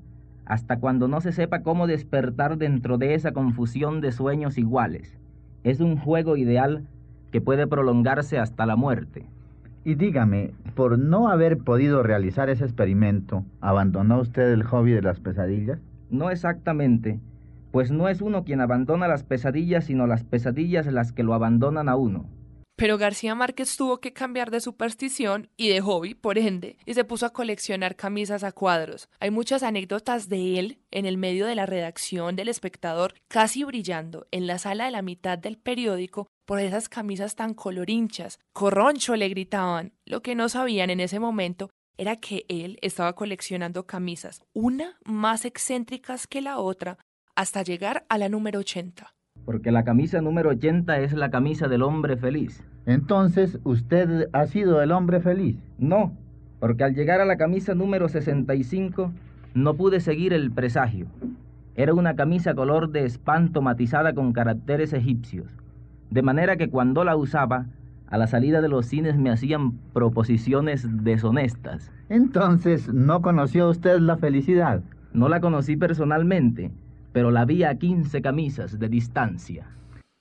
hasta 0.45 0.79
cuando 0.79 1.07
no 1.07 1.21
se 1.21 1.31
sepa 1.31 1.61
cómo 1.61 1.87
despertar 1.87 2.57
dentro 2.57 2.97
de 2.97 3.13
esa 3.13 3.31
confusión 3.31 4.01
de 4.01 4.11
sueños 4.11 4.57
iguales. 4.57 5.17
Es 5.63 5.79
un 5.79 5.97
juego 5.97 6.37
ideal 6.37 6.83
que 7.35 7.41
puede 7.41 7.67
prolongarse 7.67 8.39
hasta 8.39 8.65
la 8.65 8.77
muerte. 8.77 9.25
Y 9.83 9.95
dígame, 9.95 10.53
por 10.73 10.97
no 10.97 11.27
haber 11.27 11.57
podido 11.57 12.01
realizar 12.01 12.49
ese 12.49 12.63
experimento, 12.63 13.43
¿abandonó 13.59 14.21
usted 14.21 14.53
el 14.53 14.63
hobby 14.63 14.93
de 14.93 15.01
las 15.01 15.19
pesadillas? 15.19 15.81
No 16.09 16.29
exactamente, 16.29 17.19
pues 17.73 17.91
no 17.91 18.07
es 18.07 18.21
uno 18.21 18.45
quien 18.45 18.61
abandona 18.61 19.09
las 19.09 19.23
pesadillas, 19.23 19.83
sino 19.83 20.07
las 20.07 20.23
pesadillas 20.23 20.85
las 20.85 21.11
que 21.11 21.23
lo 21.23 21.33
abandonan 21.33 21.89
a 21.89 21.97
uno. 21.97 22.29
Pero 22.77 22.97
García 22.97 23.35
Márquez 23.35 23.75
tuvo 23.75 23.99
que 23.99 24.13
cambiar 24.13 24.49
de 24.49 24.61
superstición 24.61 25.49
y 25.57 25.67
de 25.67 25.81
hobby, 25.81 26.13
por 26.13 26.37
ende, 26.37 26.77
y 26.85 26.93
se 26.93 27.03
puso 27.03 27.25
a 27.25 27.33
coleccionar 27.33 27.97
camisas 27.97 28.45
a 28.45 28.53
cuadros. 28.53 29.09
Hay 29.19 29.29
muchas 29.29 29.61
anécdotas 29.61 30.29
de 30.29 30.57
él 30.57 30.79
en 30.91 31.05
el 31.05 31.17
medio 31.17 31.47
de 31.47 31.55
la 31.55 31.65
redacción 31.65 32.37
del 32.37 32.47
espectador, 32.47 33.13
casi 33.27 33.65
brillando 33.65 34.25
en 34.31 34.47
la 34.47 34.57
sala 34.57 34.85
de 34.85 34.91
la 34.91 35.01
mitad 35.01 35.37
del 35.37 35.57
periódico 35.57 36.29
por 36.45 36.59
esas 36.59 36.89
camisas 36.89 37.35
tan 37.35 37.53
colorinchas. 37.53 38.39
Corroncho 38.53 39.15
le 39.15 39.29
gritaban. 39.29 39.93
Lo 40.05 40.21
que 40.21 40.35
no 40.35 40.49
sabían 40.49 40.89
en 40.89 40.99
ese 40.99 41.19
momento 41.19 41.69
era 41.97 42.17
que 42.17 42.45
él 42.49 42.77
estaba 42.81 43.13
coleccionando 43.13 43.85
camisas, 43.85 44.41
una 44.53 44.97
más 45.05 45.45
excéntricas 45.45 46.27
que 46.27 46.41
la 46.41 46.59
otra, 46.59 46.97
hasta 47.35 47.63
llegar 47.63 48.05
a 48.09 48.17
la 48.17 48.29
número 48.29 48.59
80. 48.59 49.13
Porque 49.45 49.71
la 49.71 49.83
camisa 49.83 50.21
número 50.21 50.49
80 50.51 50.99
es 50.99 51.13
la 51.13 51.29
camisa 51.29 51.67
del 51.67 51.83
hombre 51.83 52.17
feliz. 52.17 52.63
Entonces, 52.85 53.59
¿usted 53.63 54.29
ha 54.33 54.47
sido 54.47 54.81
el 54.81 54.91
hombre 54.91 55.19
feliz? 55.19 55.57
No, 55.77 56.15
porque 56.59 56.83
al 56.83 56.95
llegar 56.95 57.21
a 57.21 57.25
la 57.25 57.37
camisa 57.37 57.75
número 57.75 58.09
65 58.09 59.11
no 59.53 59.73
pude 59.75 59.99
seguir 59.99 60.33
el 60.33 60.51
presagio. 60.51 61.07
Era 61.75 61.93
una 61.93 62.15
camisa 62.15 62.55
color 62.55 62.91
de 62.91 63.05
espanto 63.05 63.61
matizada 63.61 64.13
con 64.13 64.33
caracteres 64.33 64.93
egipcios, 64.93 65.47
de 66.09 66.21
manera 66.21 66.57
que 66.57 66.69
cuando 66.69 67.03
la 67.03 67.15
usaba, 67.15 67.67
a 68.07 68.17
la 68.17 68.27
salida 68.27 68.61
de 68.61 68.69
los 68.69 68.85
cines 68.85 69.17
me 69.17 69.31
hacían 69.31 69.73
proposiciones 69.93 70.85
deshonestas. 71.03 71.91
Entonces, 72.09 72.93
¿no 72.93 73.21
conoció 73.21 73.69
usted 73.69 73.99
la 73.99 74.17
felicidad? 74.17 74.83
No 75.13 75.27
la 75.29 75.41
conocí 75.41 75.75
personalmente, 75.75 76.71
pero 77.11 77.31
la 77.31 77.45
vi 77.45 77.63
a 77.63 77.75
15 77.75 78.21
camisas 78.21 78.77
de 78.77 78.89
distancia. 78.89 79.67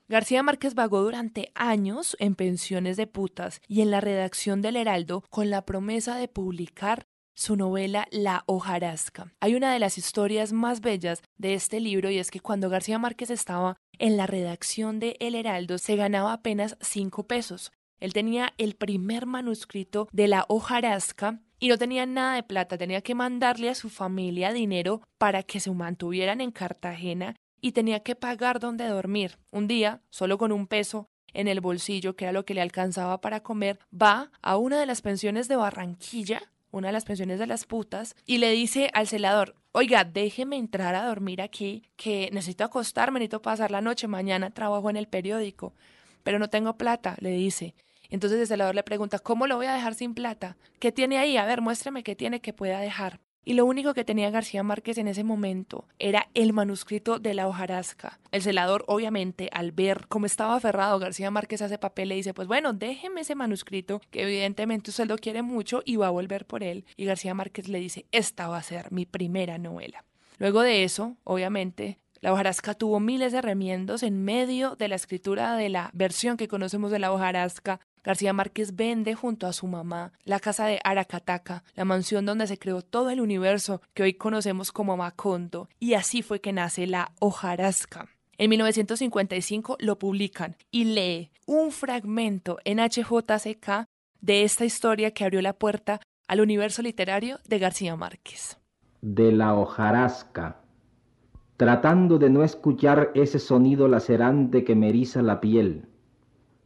García 0.08 0.42
Márquez 0.42 0.74
vagó 0.74 1.02
durante 1.02 1.50
años 1.54 2.16
en 2.20 2.34
pensiones 2.34 2.96
de 2.96 3.06
putas 3.06 3.60
y 3.66 3.80
en 3.80 3.90
la 3.90 4.00
redacción 4.00 4.60
del 4.60 4.76
Heraldo 4.76 5.24
con 5.30 5.50
la 5.50 5.64
promesa 5.64 6.16
de 6.16 6.28
publicar 6.28 7.06
su 7.34 7.56
novela 7.56 8.08
La 8.10 8.44
hojarasca. 8.46 9.32
Hay 9.40 9.54
una 9.54 9.72
de 9.72 9.78
las 9.78 9.98
historias 9.98 10.52
más 10.52 10.80
bellas 10.80 11.22
de 11.36 11.54
este 11.54 11.80
libro 11.80 12.10
y 12.10 12.18
es 12.18 12.30
que 12.30 12.40
cuando 12.40 12.70
García 12.70 12.98
Márquez 12.98 13.30
estaba 13.30 13.76
en 13.98 14.16
la 14.16 14.26
redacción 14.26 14.98
de 14.98 15.16
El 15.20 15.34
Heraldo 15.34 15.78
se 15.78 15.96
ganaba 15.96 16.32
apenas 16.32 16.76
cinco 16.80 17.26
pesos. 17.26 17.72
Él 18.00 18.12
tenía 18.12 18.52
el 18.58 18.74
primer 18.74 19.26
manuscrito 19.26 20.08
de 20.12 20.28
La 20.28 20.44
hojarasca 20.48 21.40
y 21.58 21.68
no 21.68 21.78
tenía 21.78 22.06
nada 22.06 22.34
de 22.34 22.42
plata, 22.42 22.76
tenía 22.76 23.00
que 23.00 23.14
mandarle 23.14 23.70
a 23.70 23.74
su 23.74 23.88
familia 23.88 24.52
dinero 24.52 25.00
para 25.18 25.42
que 25.42 25.60
se 25.60 25.70
mantuvieran 25.70 26.40
en 26.40 26.50
Cartagena 26.50 27.36
y 27.60 27.72
tenía 27.72 28.00
que 28.00 28.14
pagar 28.14 28.60
donde 28.60 28.86
dormir. 28.86 29.38
Un 29.50 29.66
día, 29.66 30.02
solo 30.10 30.36
con 30.36 30.52
un 30.52 30.66
peso 30.66 31.08
en 31.32 31.48
el 31.48 31.60
bolsillo, 31.60 32.14
que 32.14 32.26
era 32.26 32.32
lo 32.32 32.44
que 32.44 32.54
le 32.54 32.60
alcanzaba 32.60 33.20
para 33.20 33.40
comer, 33.40 33.78
va 33.90 34.30
a 34.42 34.56
una 34.56 34.78
de 34.78 34.86
las 34.86 35.02
pensiones 35.02 35.48
de 35.48 35.56
Barranquilla, 35.56 36.42
una 36.74 36.88
de 36.88 36.92
las 36.92 37.04
pensiones 37.04 37.38
de 37.38 37.46
las 37.46 37.64
putas, 37.64 38.16
y 38.26 38.38
le 38.38 38.50
dice 38.50 38.90
al 38.94 39.06
celador, 39.06 39.54
oiga, 39.72 40.04
déjeme 40.04 40.56
entrar 40.56 40.94
a 40.94 41.06
dormir 41.06 41.40
aquí, 41.40 41.84
que 41.96 42.30
necesito 42.32 42.64
acostarme, 42.64 43.20
necesito 43.20 43.42
pasar 43.42 43.70
la 43.70 43.80
noche, 43.80 44.08
mañana 44.08 44.50
trabajo 44.50 44.90
en 44.90 44.96
el 44.96 45.06
periódico, 45.06 45.72
pero 46.22 46.38
no 46.38 46.50
tengo 46.50 46.76
plata, 46.76 47.16
le 47.20 47.30
dice. 47.30 47.74
Entonces 48.10 48.40
el 48.40 48.46
celador 48.46 48.74
le 48.74 48.82
pregunta, 48.82 49.18
¿cómo 49.18 49.46
lo 49.46 49.56
voy 49.56 49.66
a 49.66 49.74
dejar 49.74 49.94
sin 49.94 50.14
plata? 50.14 50.56
¿Qué 50.78 50.92
tiene 50.92 51.18
ahí? 51.18 51.36
A 51.36 51.46
ver, 51.46 51.60
muéstrame 51.60 52.02
qué 52.02 52.14
tiene 52.14 52.40
que 52.40 52.52
pueda 52.52 52.80
dejar. 52.80 53.20
Y 53.44 53.54
lo 53.54 53.66
único 53.66 53.92
que 53.92 54.04
tenía 54.04 54.30
García 54.30 54.62
Márquez 54.62 54.98
en 54.98 55.08
ese 55.08 55.24
momento 55.24 55.86
era 55.98 56.28
el 56.34 56.52
manuscrito 56.52 57.18
de 57.18 57.34
la 57.34 57.46
hojarasca. 57.46 58.18
El 58.32 58.42
celador, 58.42 58.84
obviamente, 58.88 59.50
al 59.52 59.72
ver 59.72 60.06
cómo 60.08 60.26
estaba 60.26 60.56
aferrado 60.56 60.98
García 60.98 61.30
Márquez 61.30 61.60
a 61.62 61.66
ese 61.66 61.78
papel, 61.78 62.08
le 62.08 62.14
dice, 62.14 62.32
pues 62.32 62.48
bueno, 62.48 62.72
déjeme 62.72 63.20
ese 63.20 63.34
manuscrito, 63.34 64.00
que 64.10 64.22
evidentemente 64.22 64.90
usted 64.90 65.06
lo 65.06 65.18
quiere 65.18 65.42
mucho 65.42 65.82
y 65.84 65.96
va 65.96 66.06
a 66.06 66.10
volver 66.10 66.46
por 66.46 66.62
él. 66.62 66.86
Y 66.96 67.04
García 67.04 67.34
Márquez 67.34 67.68
le 67.68 67.80
dice, 67.80 68.06
esta 68.12 68.48
va 68.48 68.58
a 68.58 68.62
ser 68.62 68.90
mi 68.90 69.04
primera 69.06 69.58
novela. 69.58 70.04
Luego 70.38 70.62
de 70.62 70.84
eso, 70.84 71.16
obviamente, 71.24 71.98
la 72.24 72.32
hojarasca 72.32 72.72
tuvo 72.72 73.00
miles 73.00 73.32
de 73.32 73.42
remiendos 73.42 74.02
en 74.02 74.24
medio 74.24 74.76
de 74.76 74.88
la 74.88 74.94
escritura 74.94 75.56
de 75.56 75.68
la 75.68 75.90
versión 75.92 76.38
que 76.38 76.48
conocemos 76.48 76.90
de 76.90 76.98
la 76.98 77.12
hojarasca. 77.12 77.80
García 78.04 78.32
Márquez 78.34 78.76
vende 78.76 79.14
junto 79.14 79.46
a 79.46 79.52
su 79.52 79.66
mamá 79.66 80.12
la 80.24 80.38
casa 80.38 80.66
de 80.66 80.78
Aracataca, 80.84 81.64
la 81.74 81.84
mansión 81.84 82.26
donde 82.26 82.46
se 82.46 82.58
creó 82.58 82.82
todo 82.82 83.08
el 83.10 83.20
universo 83.20 83.80
que 83.94 84.02
hoy 84.02 84.14
conocemos 84.14 84.70
como 84.70 84.96
Macondo, 84.96 85.68
y 85.80 85.94
así 85.94 86.22
fue 86.22 86.40
que 86.40 86.52
nace 86.52 86.86
la 86.86 87.12
hojarasca. 87.18 88.08
En 88.36 88.50
1955 88.50 89.76
lo 89.80 89.98
publican 89.98 90.56
y 90.70 90.84
lee 90.84 91.30
un 91.46 91.70
fragmento 91.70 92.58
en 92.64 92.78
HJCK 92.78 93.86
de 94.20 94.42
esta 94.42 94.64
historia 94.64 95.12
que 95.12 95.24
abrió 95.24 95.40
la 95.40 95.52
puerta 95.52 96.00
al 96.28 96.40
universo 96.40 96.82
literario 96.82 97.38
de 97.46 97.58
García 97.58 97.96
Márquez. 97.96 98.58
de 99.00 99.32
la 99.32 99.54
hojarasca, 99.54 100.62
tratando 101.58 102.18
de 102.18 102.30
no 102.30 102.42
escuchar 102.42 103.12
ese 103.14 103.38
sonido 103.38 103.86
lacerante 103.86 104.64
que 104.64 104.74
me 104.74 104.88
eriza 104.88 105.20
la 105.20 105.40
piel, 105.40 105.88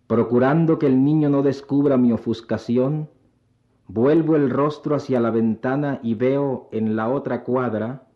procurando 0.09 0.79
que 0.79 0.87
el 0.87 1.05
niño 1.05 1.29
no 1.29 1.43
descubra 1.43 1.99
mi 1.99 2.13
ofuscación, 2.13 3.11
vuelvo 3.89 4.37
el 4.37 4.49
rostro 4.49 4.97
hacia 4.97 5.21
la 5.21 5.31
ventana 5.31 6.01
y 6.03 6.15
veo 6.15 6.71
en 6.73 6.97
la 6.97 7.11
otra 7.11 7.45
cuadra 7.45 8.09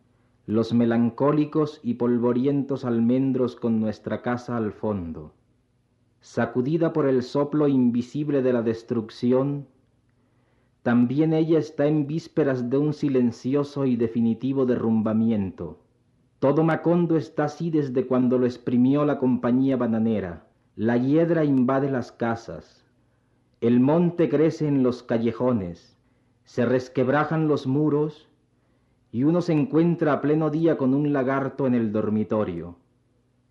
los 0.46 0.72
melancólicos 0.72 1.80
y 1.82 1.94
polvorientos 1.94 2.87
almendros 2.87 3.56
con 3.56 3.78
nuestra 3.78 4.22
casa 4.22 4.56
al 4.56 4.72
fondo. 4.72 5.34
Sacudida 6.20 6.94
por 6.94 7.06
el 7.06 7.22
soplo 7.22 7.68
invisible 7.68 8.40
de 8.40 8.54
la 8.54 8.62
destrucción, 8.62 9.66
también 10.82 11.34
ella 11.34 11.58
está 11.58 11.87
en 11.87 12.06
vísperas 12.06 12.70
de 12.70 12.78
un 12.78 12.94
silencioso 12.94 13.84
y 13.84 13.96
definitivo 13.96 14.64
derrumbamiento. 14.64 15.78
Todo 16.38 16.64
Macondo 16.64 17.18
está 17.18 17.44
así 17.44 17.70
desde 17.70 18.06
cuando 18.06 18.38
lo 18.38 18.46
exprimió 18.46 19.04
la 19.04 19.18
compañía 19.18 19.76
bananera. 19.76 20.46
La 20.76 20.97
hiedra 20.97 21.45
invade 21.45 21.91
las 21.91 22.12
casas. 22.12 22.83
El 23.61 23.79
monte 23.79 24.31
crece 24.31 24.67
en 24.67 24.83
los 24.83 25.02
callejones. 25.02 25.99
Se 26.45 26.64
resquebrajan 26.64 27.47
los 27.47 27.67
muros 27.67 28.26
y 29.11 29.25
uno 29.25 29.43
se 29.43 29.52
encuentra 29.52 30.14
a 30.14 30.23
pleno 30.23 30.49
día 30.49 30.79
con 30.79 30.95
un 30.95 31.12
lagarto 31.12 31.67
en 31.67 31.75
el 31.75 31.93
dormitorio. 31.93 32.76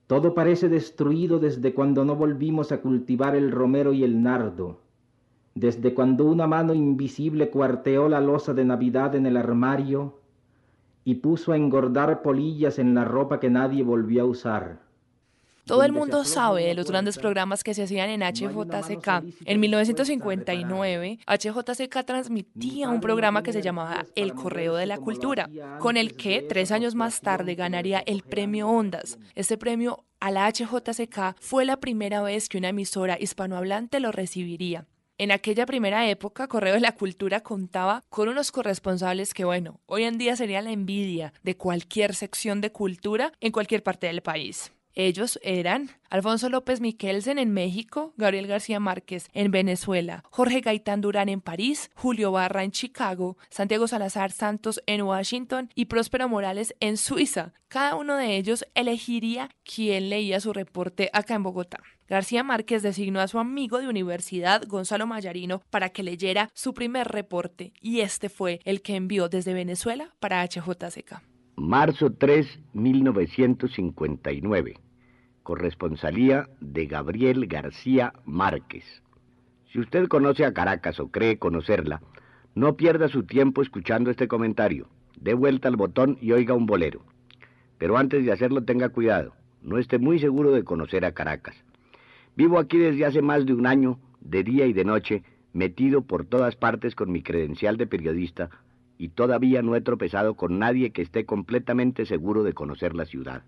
Todo 0.07 0.33
parece 0.33 0.67
destruido 0.67 1.37
desde 1.37 1.75
cuando 1.75 2.05
no 2.05 2.15
volvimos 2.15 2.71
a 2.71 2.81
cultivar 2.81 3.35
el 3.35 3.51
romero 3.51 3.93
y 3.93 4.03
el 4.03 4.23
nardo, 4.23 4.79
desde 5.53 5.93
cuando 5.93 6.25
una 6.25 6.47
mano 6.47 6.73
invisible 6.73 7.51
cuarteó 7.51 8.09
la 8.09 8.19
losa 8.19 8.55
de 8.55 8.65
Navidad 8.65 9.13
en 9.13 9.27
el 9.27 9.37
armario 9.37 10.17
y 11.05 11.15
puso 11.15 11.51
a 11.51 11.57
engordar 11.57 12.23
polillas 12.23 12.79
en 12.79 12.95
la 12.95 13.05
ropa 13.05 13.39
que 13.39 13.51
nadie 13.51 13.83
volvió 13.83 14.23
a 14.23 14.25
usar. 14.25 14.90
Todo 15.65 15.83
el 15.83 15.91
mundo 15.91 16.25
sabe 16.25 16.65
de 16.65 16.73
los 16.73 16.89
grandes 16.89 17.17
programas 17.17 17.63
que 17.63 17.73
se 17.73 17.83
hacían 17.83 18.09
en 18.09 18.21
HJCK. 18.21 19.23
En 19.45 19.59
1959, 19.59 21.19
HJCK 21.25 22.05
transmitía 22.05 22.89
un 22.89 22.99
programa 22.99 23.43
que 23.43 23.53
se 23.53 23.61
llamaba 23.61 24.05
El 24.15 24.33
Correo 24.33 24.75
de 24.75 24.85
la 24.85 24.97
Cultura, 24.97 25.49
con 25.79 25.97
el 25.97 26.15
que 26.15 26.41
tres 26.41 26.71
años 26.71 26.95
más 26.95 27.21
tarde 27.21 27.55
ganaría 27.55 27.99
el 27.99 28.23
premio 28.23 28.67
Ondas. 28.67 29.17
Este 29.35 29.57
premio 29.57 30.05
a 30.19 30.31
la 30.31 30.47
HJCK 30.51 31.35
fue 31.39 31.65
la 31.65 31.77
primera 31.77 32.21
vez 32.21 32.49
que 32.49 32.57
una 32.57 32.69
emisora 32.69 33.17
hispanohablante 33.19 33.99
lo 33.99 34.11
recibiría. 34.11 34.85
En 35.17 35.31
aquella 35.31 35.67
primera 35.67 36.09
época, 36.09 36.47
Correo 36.47 36.73
de 36.73 36.79
la 36.79 36.95
Cultura 36.95 37.41
contaba 37.41 38.03
con 38.09 38.27
unos 38.27 38.51
corresponsables 38.51 39.35
que, 39.35 39.45
bueno, 39.45 39.79
hoy 39.85 40.03
en 40.05 40.17
día 40.17 40.35
sería 40.35 40.63
la 40.63 40.71
envidia 40.71 41.31
de 41.43 41.55
cualquier 41.55 42.15
sección 42.15 42.59
de 42.59 42.71
cultura 42.71 43.31
en 43.39 43.51
cualquier 43.51 43.83
parte 43.83 44.07
del 44.07 44.21
país. 44.21 44.71
Ellos 44.95 45.39
eran 45.43 45.89
Alfonso 46.09 46.49
López 46.49 46.81
Miquelsen 46.81 47.39
en 47.39 47.51
México, 47.51 48.13
Gabriel 48.17 48.47
García 48.47 48.79
Márquez 48.79 49.29
en 49.33 49.51
Venezuela, 49.51 50.23
Jorge 50.29 50.59
Gaitán 50.59 51.01
Durán 51.01 51.29
en 51.29 51.41
París, 51.41 51.89
Julio 51.95 52.31
Barra 52.31 52.63
en 52.63 52.71
Chicago, 52.71 53.37
Santiago 53.49 53.87
Salazar 53.87 54.31
Santos 54.31 54.81
en 54.87 55.01
Washington 55.03 55.69
y 55.75 55.85
Próspero 55.85 56.27
Morales 56.27 56.75
en 56.79 56.97
Suiza. 56.97 57.53
Cada 57.69 57.95
uno 57.95 58.17
de 58.17 58.35
ellos 58.35 58.65
elegiría 58.75 59.49
quién 59.63 60.09
leía 60.09 60.41
su 60.41 60.51
reporte 60.51 61.09
acá 61.13 61.35
en 61.35 61.43
Bogotá. 61.43 61.79
García 62.09 62.43
Márquez 62.43 62.83
designó 62.83 63.21
a 63.21 63.29
su 63.29 63.39
amigo 63.39 63.79
de 63.79 63.87
universidad, 63.87 64.63
Gonzalo 64.67 65.07
Mayarino, 65.07 65.61
para 65.69 65.89
que 65.89 66.03
leyera 66.03 66.49
su 66.53 66.73
primer 66.73 67.07
reporte 67.07 67.71
y 67.79 68.01
este 68.01 68.27
fue 68.27 68.59
el 68.65 68.81
que 68.81 68.97
envió 68.97 69.29
desde 69.29 69.53
Venezuela 69.53 70.13
para 70.19 70.43
HJCK. 70.43 71.30
Marzo 71.57 72.13
3, 72.13 72.59
1959. 72.73 74.79
Corresponsalía 75.43 76.47
de 76.61 76.85
Gabriel 76.85 77.45
García 77.45 78.13
Márquez. 78.25 78.85
Si 79.71 79.79
usted 79.79 80.07
conoce 80.07 80.45
a 80.45 80.53
Caracas 80.53 80.99
o 81.01 81.11
cree 81.11 81.37
conocerla, 81.37 82.01
no 82.55 82.77
pierda 82.77 83.09
su 83.09 83.23
tiempo 83.23 83.61
escuchando 83.61 84.09
este 84.09 84.29
comentario. 84.29 84.87
Dé 85.19 85.33
vuelta 85.33 85.67
al 85.67 85.75
botón 85.75 86.17
y 86.21 86.31
oiga 86.31 86.53
un 86.53 86.65
bolero. 86.65 87.03
Pero 87.77 87.97
antes 87.97 88.25
de 88.25 88.31
hacerlo 88.31 88.63
tenga 88.63 88.87
cuidado. 88.89 89.33
No 89.61 89.77
esté 89.77 89.99
muy 89.99 90.19
seguro 90.19 90.51
de 90.51 90.63
conocer 90.63 91.03
a 91.03 91.11
Caracas. 91.11 91.55
Vivo 92.35 92.59
aquí 92.59 92.77
desde 92.77 93.05
hace 93.05 93.21
más 93.21 93.45
de 93.45 93.53
un 93.53 93.67
año, 93.67 93.99
de 94.21 94.43
día 94.43 94.67
y 94.67 94.73
de 94.73 94.85
noche, 94.85 95.23
metido 95.51 96.01
por 96.01 96.25
todas 96.25 96.55
partes 96.55 96.95
con 96.95 97.11
mi 97.11 97.21
credencial 97.21 97.75
de 97.75 97.87
periodista 97.87 98.49
y 99.01 99.09
todavía 99.09 99.63
no 99.63 99.75
he 99.75 99.81
tropezado 99.81 100.35
con 100.35 100.59
nadie 100.59 100.91
que 100.91 101.01
esté 101.01 101.25
completamente 101.25 102.05
seguro 102.05 102.43
de 102.43 102.53
conocer 102.53 102.93
la 102.93 103.05
ciudad. 103.05 103.41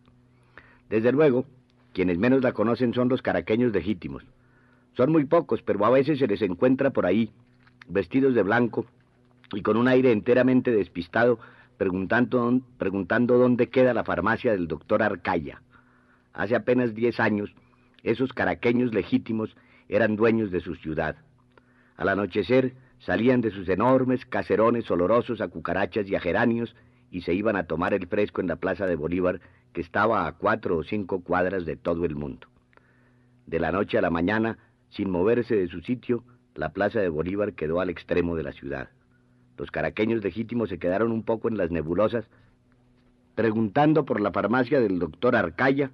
Desde 0.90 1.12
luego, 1.12 1.46
quienes 1.94 2.18
menos 2.18 2.42
la 2.42 2.54
conocen 2.54 2.92
son 2.96 3.08
los 3.08 3.22
caraqueños 3.22 3.72
legítimos. 3.72 4.24
Son 4.98 5.12
muy 5.12 5.26
pocos, 5.26 5.62
pero 5.62 5.86
a 5.86 5.92
veces 5.92 6.18
se 6.18 6.26
les 6.26 6.42
encuentra 6.42 6.90
por 6.90 7.06
ahí, 7.06 7.30
vestidos 7.88 8.34
de 8.34 8.42
blanco 8.42 8.88
y 9.54 9.62
con 9.62 9.78
un 9.78 9.88
aire 9.88 10.12
enteramente 10.12 10.72
despistado, 10.72 11.38
preguntando, 11.78 13.38
dónde 13.38 13.70
queda 13.70 13.94
la 13.94 14.04
farmacia 14.04 14.54
del 14.54 14.68
doctor 14.68 15.04
Arcaya. 15.04 15.62
Hace 16.34 16.56
apenas 16.56 16.96
diez 16.96 17.20
años, 17.20 17.54
esos 18.02 18.34
caraqueños 18.34 18.92
legítimos 18.92 19.56
eran 19.88 20.16
dueños 20.16 20.50
de 20.50 20.62
su 20.62 20.74
ciudad. 20.74 21.16
Al 21.96 22.10
anochecer, 22.10 22.74
Salían 23.06 23.42
de 23.42 23.52
sus 23.52 23.68
enormes 23.68 24.26
caserones 24.26 24.90
olorosos 24.90 25.42
a 25.42 25.50
cucarachas 25.50 26.08
y 26.08 26.16
a 26.16 26.22
geranios 26.22 26.74
y 27.12 27.22
se 27.22 27.34
iban 27.34 27.58
a 27.58 27.66
tomar 27.66 27.94
el 27.94 28.08
fresco 28.08 28.40
en 28.40 28.48
la 28.48 28.56
Plaza 28.56 28.86
de 28.88 28.96
Bolívar, 28.96 29.42
que 29.74 29.82
estaba 29.82 30.26
a 30.26 30.32
cuatro 30.32 30.78
o 30.78 30.84
cinco 30.84 31.22
cuadras 31.22 31.66
de 31.66 31.76
todo 31.76 32.06
el 32.06 32.16
mundo. 32.16 32.48
De 33.46 33.60
la 33.60 33.74
noche 33.74 33.98
a 33.98 34.02
la 34.02 34.10
mañana, 34.10 34.58
sin 34.90 35.10
moverse 35.10 35.54
de 35.54 35.68
su 35.68 35.82
sitio, 35.82 36.24
la 36.56 36.70
Plaza 36.70 37.02
de 37.02 37.10
Bolívar 37.10 37.54
quedó 37.54 37.82
al 37.82 37.90
extremo 37.90 38.38
de 38.38 38.44
la 38.44 38.54
ciudad. 38.54 38.90
Los 39.58 39.70
caraqueños 39.70 40.24
legítimos 40.24 40.70
se 40.70 40.80
quedaron 40.80 41.12
un 41.12 41.24
poco 41.24 41.50
en 41.50 41.58
las 41.58 41.72
nebulosas, 41.72 42.26
preguntando 43.36 44.06
por 44.06 44.22
la 44.22 44.32
farmacia 44.32 44.80
del 44.80 45.00
doctor 45.00 45.36
Arcaya, 45.36 45.92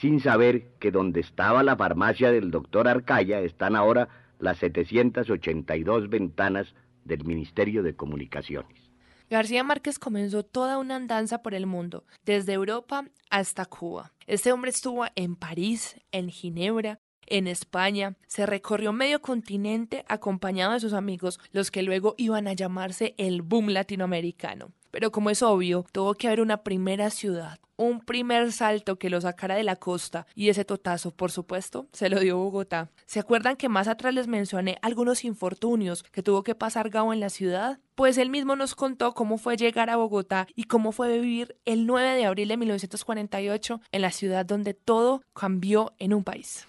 sin 0.00 0.20
saber 0.20 0.68
que 0.78 0.92
donde 0.92 1.20
estaba 1.20 1.62
la 1.62 1.76
farmacia 1.76 2.32
del 2.32 2.50
doctor 2.50 2.88
Arcaya 2.88 3.40
están 3.40 3.76
ahora 3.76 4.08
las 4.38 4.58
782 4.58 6.08
ventanas 6.08 6.74
del 7.04 7.24
Ministerio 7.24 7.82
de 7.82 7.96
Comunicaciones. 7.96 8.88
García 9.30 9.62
Márquez 9.62 9.98
comenzó 9.98 10.42
toda 10.42 10.78
una 10.78 10.96
andanza 10.96 11.42
por 11.42 11.54
el 11.54 11.66
mundo, 11.66 12.04
desde 12.24 12.54
Europa 12.54 13.04
hasta 13.28 13.66
Cuba. 13.66 14.12
Este 14.26 14.52
hombre 14.52 14.70
estuvo 14.70 15.04
en 15.16 15.36
París, 15.36 16.00
en 16.12 16.30
Ginebra, 16.30 16.98
en 17.30 17.46
España, 17.46 18.14
se 18.26 18.46
recorrió 18.46 18.92
medio 18.92 19.20
continente 19.20 20.04
acompañado 20.08 20.72
de 20.72 20.80
sus 20.80 20.92
amigos, 20.92 21.40
los 21.52 21.70
que 21.70 21.82
luego 21.82 22.14
iban 22.18 22.48
a 22.48 22.52
llamarse 22.52 23.14
el 23.18 23.42
boom 23.42 23.68
latinoamericano. 23.68 24.72
Pero 24.90 25.12
como 25.12 25.30
es 25.30 25.42
obvio, 25.42 25.84
tuvo 25.92 26.14
que 26.14 26.26
haber 26.28 26.40
una 26.40 26.62
primera 26.62 27.10
ciudad, 27.10 27.58
un 27.76 28.00
primer 28.00 28.52
salto 28.52 28.98
que 28.98 29.10
lo 29.10 29.20
sacara 29.20 29.54
de 29.54 29.62
la 29.62 29.76
costa 29.76 30.26
y 30.34 30.48
ese 30.48 30.64
totazo, 30.64 31.10
por 31.10 31.30
supuesto, 31.30 31.86
se 31.92 32.08
lo 32.08 32.18
dio 32.18 32.38
Bogotá. 32.38 32.90
¿Se 33.06 33.20
acuerdan 33.20 33.56
que 33.56 33.68
más 33.68 33.86
atrás 33.86 34.14
les 34.14 34.26
mencioné 34.26 34.78
algunos 34.82 35.24
infortunios 35.24 36.02
que 36.02 36.22
tuvo 36.22 36.42
que 36.42 36.54
pasar 36.54 36.90
Gao 36.90 37.12
en 37.12 37.20
la 37.20 37.30
ciudad? 37.30 37.78
Pues 37.94 38.18
él 38.18 38.30
mismo 38.30 38.56
nos 38.56 38.74
contó 38.74 39.12
cómo 39.12 39.38
fue 39.38 39.56
llegar 39.56 39.90
a 39.90 39.96
Bogotá 39.96 40.46
y 40.54 40.64
cómo 40.64 40.92
fue 40.92 41.12
vivir 41.12 41.56
el 41.64 41.86
9 41.86 42.16
de 42.16 42.24
abril 42.24 42.48
de 42.48 42.56
1948 42.56 43.80
en 43.92 44.02
la 44.02 44.10
ciudad 44.10 44.46
donde 44.46 44.74
todo 44.74 45.22
cambió 45.34 45.92
en 45.98 46.14
un 46.14 46.24
país. 46.24 46.66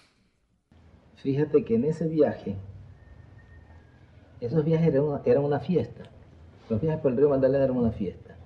Fíjate 1.22 1.64
que 1.64 1.74
en 1.74 1.84
ese 1.84 2.08
viaje, 2.08 2.56
esos 4.40 4.64
viajes 4.64 4.88
eran 4.88 5.04
una, 5.04 5.40
una 5.40 5.60
fiesta. 5.60 6.04
Los 6.70 6.80
viajes 6.80 7.00
por 7.00 7.12
el 7.12 7.18
río 7.18 7.28
Magdalena 7.28 7.64
eran 7.64 7.76
una 7.76 7.90
fiesta. 7.90 8.36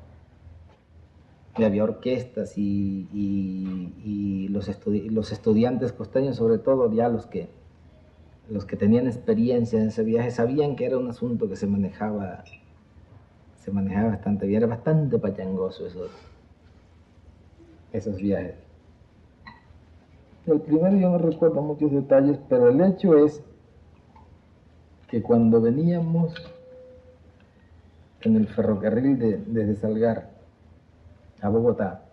Y 1.56 1.62
había 1.62 1.84
orquestas 1.84 2.58
y, 2.58 3.08
y, 3.12 4.48
los, 4.48 4.68
estudiantes 4.68 5.92
costeños, 5.92 6.36
sobre 6.36 6.58
todo 6.58 6.92
ya 6.92 7.08
los 7.08 7.26
que, 7.26 7.48
los 8.50 8.64
que 8.64 8.76
tenían 8.76 9.06
experiencia 9.06 9.80
en 9.80 9.88
ese 9.88 10.02
viaje, 10.02 10.32
sabían 10.32 10.74
que 10.74 10.86
era 10.86 10.98
un 10.98 11.08
asunto 11.08 11.48
que 11.48 11.54
se 11.54 11.68
manejaba, 11.68 12.42
se 13.62 13.70
manejaba 13.70 14.08
bastante 14.10 14.46
bien, 14.46 14.64
era 14.64 14.66
bastante 14.66 15.16
pachangoso 15.18 15.86
esos 17.92 18.16
viajes. 18.16 18.63
El 20.46 20.60
primero 20.60 20.94
yo 20.98 21.08
no 21.08 21.18
recuerdo 21.18 21.62
muchos 21.62 21.90
detalles, 21.90 22.38
pero 22.50 22.68
el 22.68 22.78
hecho 22.82 23.16
es 23.16 23.42
que 25.08 25.22
cuando 25.22 25.60
veníamos 25.60 26.34
en 28.20 28.36
el 28.36 28.46
ferrocarril 28.46 29.18
de, 29.18 29.38
desde 29.38 29.76
Salgar 29.76 30.30
a 31.40 31.48
Bogotá, 31.48 32.04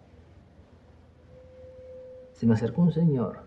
se 2.31 2.45
me 2.45 2.53
acercó 2.53 2.83
un 2.83 2.93
señor, 2.93 3.39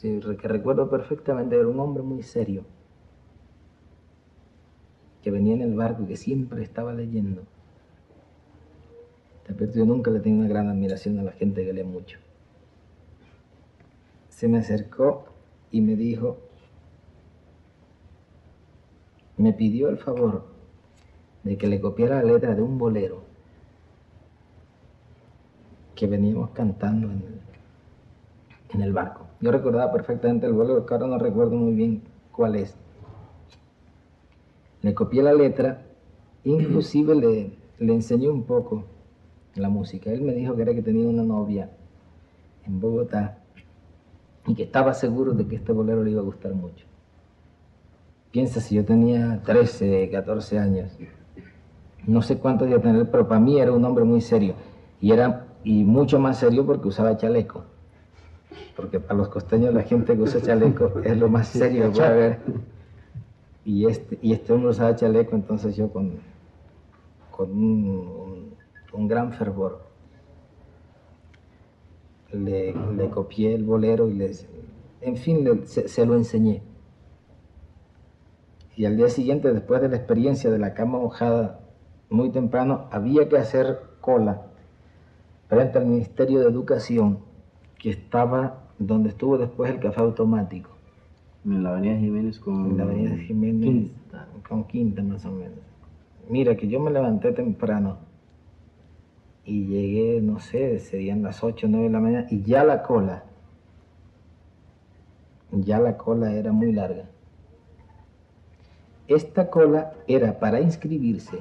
que 0.00 0.48
recuerdo 0.48 0.88
perfectamente, 0.88 1.56
era 1.56 1.68
un 1.68 1.78
hombre 1.78 2.02
muy 2.02 2.22
serio, 2.22 2.64
que 5.22 5.30
venía 5.30 5.54
en 5.54 5.60
el 5.60 5.74
barco 5.74 6.04
y 6.04 6.06
que 6.06 6.16
siempre 6.16 6.62
estaba 6.62 6.94
leyendo. 6.94 7.42
Yo 9.74 9.84
nunca 9.84 10.10
le 10.10 10.20
tenía 10.20 10.40
una 10.40 10.48
gran 10.48 10.68
admiración 10.68 11.18
a 11.18 11.22
la 11.22 11.32
gente 11.32 11.66
que 11.66 11.72
lee 11.72 11.84
mucho 11.84 12.18
se 14.40 14.48
me 14.48 14.56
acercó 14.56 15.26
y 15.70 15.82
me 15.82 15.96
dijo, 15.96 16.38
me 19.36 19.52
pidió 19.52 19.90
el 19.90 19.98
favor 19.98 20.46
de 21.44 21.58
que 21.58 21.66
le 21.66 21.78
copiara 21.78 22.22
la 22.22 22.32
letra 22.32 22.54
de 22.54 22.62
un 22.62 22.78
bolero 22.78 23.22
que 25.94 26.06
veníamos 26.06 26.52
cantando 26.52 27.10
en 27.10 28.80
el, 28.80 28.92
barco. 28.94 29.26
Yo 29.42 29.52
recordaba 29.52 29.92
perfectamente 29.92 30.46
el 30.46 30.54
bolero, 30.54 30.86
que 30.86 30.94
ahora 30.94 31.06
no 31.06 31.18
recuerdo 31.18 31.56
muy 31.56 31.74
bien 31.74 32.02
cuál 32.32 32.56
es. 32.56 32.74
Le 34.80 34.94
copié 34.94 35.22
la 35.22 35.34
letra, 35.34 35.82
inclusive 36.44 37.14
le, 37.14 37.58
le 37.78 37.92
enseñé 37.92 38.30
un 38.30 38.44
poco 38.44 38.86
la 39.54 39.68
música. 39.68 40.10
Él 40.10 40.22
me 40.22 40.32
dijo 40.32 40.56
que 40.56 40.62
era 40.62 40.72
que 40.72 40.80
tenía 40.80 41.06
una 41.06 41.24
novia 41.24 41.70
en 42.64 42.80
Bogotá 42.80 43.39
y 44.50 44.54
que 44.56 44.64
estaba 44.64 44.94
seguro 44.94 45.32
de 45.32 45.46
que 45.46 45.56
este 45.56 45.72
bolero 45.72 46.02
le 46.02 46.10
iba 46.10 46.20
a 46.20 46.24
gustar 46.24 46.52
mucho. 46.54 46.84
Piensa 48.32 48.60
si 48.60 48.74
yo 48.74 48.84
tenía 48.84 49.40
13, 49.44 50.10
14 50.10 50.58
años, 50.58 50.90
no 52.04 52.20
sé 52.20 52.38
cuánto 52.38 52.64
a 52.64 52.80
tener, 52.80 53.08
pero 53.10 53.28
para 53.28 53.40
mí 53.40 53.60
era 53.60 53.72
un 53.72 53.84
hombre 53.84 54.04
muy 54.04 54.20
serio 54.20 54.54
y 55.00 55.12
era 55.12 55.46
y 55.62 55.84
mucho 55.84 56.18
más 56.18 56.38
serio 56.38 56.66
porque 56.66 56.88
usaba 56.88 57.16
chaleco. 57.16 57.64
Porque 58.74 58.98
para 58.98 59.14
los 59.14 59.28
costeños 59.28 59.72
la 59.72 59.82
gente 59.82 60.16
que 60.16 60.22
usa 60.22 60.40
chaleco 60.42 61.00
es 61.04 61.16
lo 61.16 61.28
más 61.28 61.46
serio 61.48 61.92
que 61.92 61.98
puede. 62.00 62.38
Y 63.64 63.86
este, 63.86 64.18
y 64.20 64.32
este 64.32 64.52
hombre 64.52 64.70
usaba 64.70 64.96
chaleco, 64.96 65.36
entonces 65.36 65.76
yo 65.76 65.92
con, 65.92 66.14
con 67.30 67.50
un 67.52 69.08
gran 69.08 69.32
fervor 69.32 69.89
le, 72.32 72.74
le 72.96 73.08
copié 73.10 73.54
el 73.54 73.64
bolero 73.64 74.08
y 74.08 74.14
les, 74.14 74.46
en 75.00 75.16
fin, 75.16 75.44
le- 75.44 75.66
se, 75.66 75.88
se 75.88 76.06
lo 76.06 76.14
enseñé. 76.16 76.62
Y 78.76 78.84
al 78.86 78.96
día 78.96 79.08
siguiente, 79.08 79.52
después 79.52 79.80
de 79.82 79.88
la 79.88 79.96
experiencia 79.96 80.50
de 80.50 80.58
la 80.58 80.74
cama 80.74 80.98
mojada, 80.98 81.60
muy 82.08 82.30
temprano, 82.30 82.86
había 82.90 83.28
que 83.28 83.36
hacer 83.36 83.78
cola 84.00 84.42
frente 85.48 85.78
al 85.78 85.86
Ministerio 85.86 86.40
de 86.40 86.46
Educación, 86.48 87.18
que 87.78 87.90
estaba 87.90 88.64
donde 88.78 89.10
estuvo 89.10 89.36
después 89.36 89.70
el 89.70 89.80
café 89.80 90.00
automático, 90.00 90.70
En 91.44 91.62
la 91.62 91.70
avenida 91.70 91.96
Jiménez 91.98 92.38
con... 92.38 92.70
en 92.70 92.76
la 92.78 92.84
avenida 92.84 93.16
Jiménez, 93.16 93.64
Quinta. 93.64 94.28
con 94.48 94.64
Quinta 94.64 95.02
más 95.02 95.24
o 95.26 95.32
menos. 95.32 95.58
Mira, 96.28 96.56
que 96.56 96.68
yo 96.68 96.80
me 96.80 96.90
levanté 96.90 97.32
temprano 97.32 97.98
y 99.44 99.66
llegué, 99.66 100.20
no 100.20 100.38
sé, 100.38 100.78
serían 100.78 101.22
las 101.22 101.42
8 101.42 101.66
o 101.66 101.70
9 101.70 101.86
de 101.86 101.92
la 101.92 102.00
mañana, 102.00 102.26
y 102.30 102.42
ya 102.42 102.64
la 102.64 102.82
cola, 102.82 103.24
ya 105.52 105.78
la 105.78 105.96
cola 105.96 106.32
era 106.32 106.52
muy 106.52 106.72
larga. 106.72 107.06
Esta 109.08 109.50
cola 109.50 109.92
era 110.06 110.38
para 110.38 110.60
inscribirse 110.60 111.40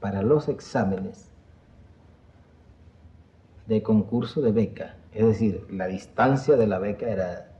para 0.00 0.22
los 0.22 0.48
exámenes 0.48 1.30
de 3.66 3.82
concurso 3.82 4.40
de 4.40 4.52
beca. 4.52 4.96
Es 5.12 5.26
decir, 5.26 5.66
la 5.70 5.86
distancia 5.86 6.56
de 6.56 6.66
la 6.66 6.78
beca 6.78 7.08
era, 7.08 7.52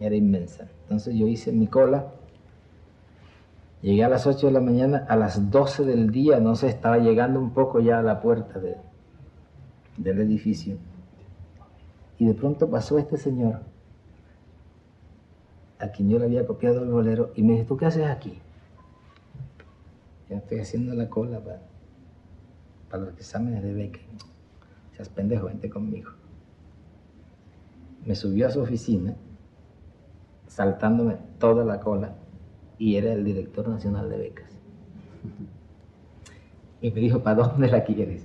era 0.00 0.16
inmensa. 0.16 0.68
Entonces 0.82 1.14
yo 1.14 1.26
hice 1.26 1.52
mi 1.52 1.66
cola, 1.66 2.12
llegué 3.82 4.04
a 4.04 4.08
las 4.08 4.26
8 4.26 4.46
de 4.48 4.52
la 4.52 4.60
mañana, 4.60 5.06
a 5.08 5.16
las 5.16 5.50
12 5.50 5.84
del 5.84 6.10
día, 6.10 6.40
no 6.40 6.54
sé, 6.56 6.68
estaba 6.68 6.98
llegando 6.98 7.38
un 7.40 7.52
poco 7.52 7.80
ya 7.80 7.98
a 7.98 8.02
la 8.02 8.20
puerta 8.20 8.58
de- 8.58 8.76
del 9.96 10.20
edificio. 10.20 10.76
Y 12.18 12.26
de 12.26 12.34
pronto 12.34 12.68
pasó 12.68 12.98
este 12.98 13.16
señor, 13.16 13.60
a 15.78 15.88
quien 15.88 16.08
yo 16.10 16.18
le 16.18 16.24
había 16.24 16.46
copiado 16.46 16.82
el 16.82 16.90
bolero, 16.90 17.30
y 17.36 17.42
me 17.42 17.54
dijo, 17.54 17.66
¿tú 17.66 17.76
qué 17.76 17.86
haces 17.86 18.06
aquí? 18.06 18.38
Ya 20.28 20.36
estoy 20.38 20.58
haciendo 20.60 20.94
la 20.94 21.08
cola 21.08 21.38
para, 21.40 21.60
para 22.90 23.04
los 23.04 23.14
exámenes 23.14 23.62
de 23.62 23.72
beca. 23.72 24.00
Seas 24.96 25.08
pendejo, 25.08 25.46
vente 25.46 25.70
conmigo. 25.70 26.10
Me 28.04 28.14
subió 28.16 28.48
a 28.48 28.50
su 28.50 28.60
oficina, 28.60 29.14
saltándome 30.48 31.16
toda 31.38 31.64
la 31.64 31.78
cola, 31.80 32.14
y 32.78 32.96
era 32.96 33.12
el 33.12 33.24
director 33.24 33.68
nacional 33.68 34.08
de 34.08 34.18
becas. 34.18 34.50
Y 36.80 36.92
me 36.92 37.00
dijo, 37.00 37.22
¿para 37.22 37.42
dónde 37.42 37.68
la 37.68 37.82
quieres? 37.84 38.24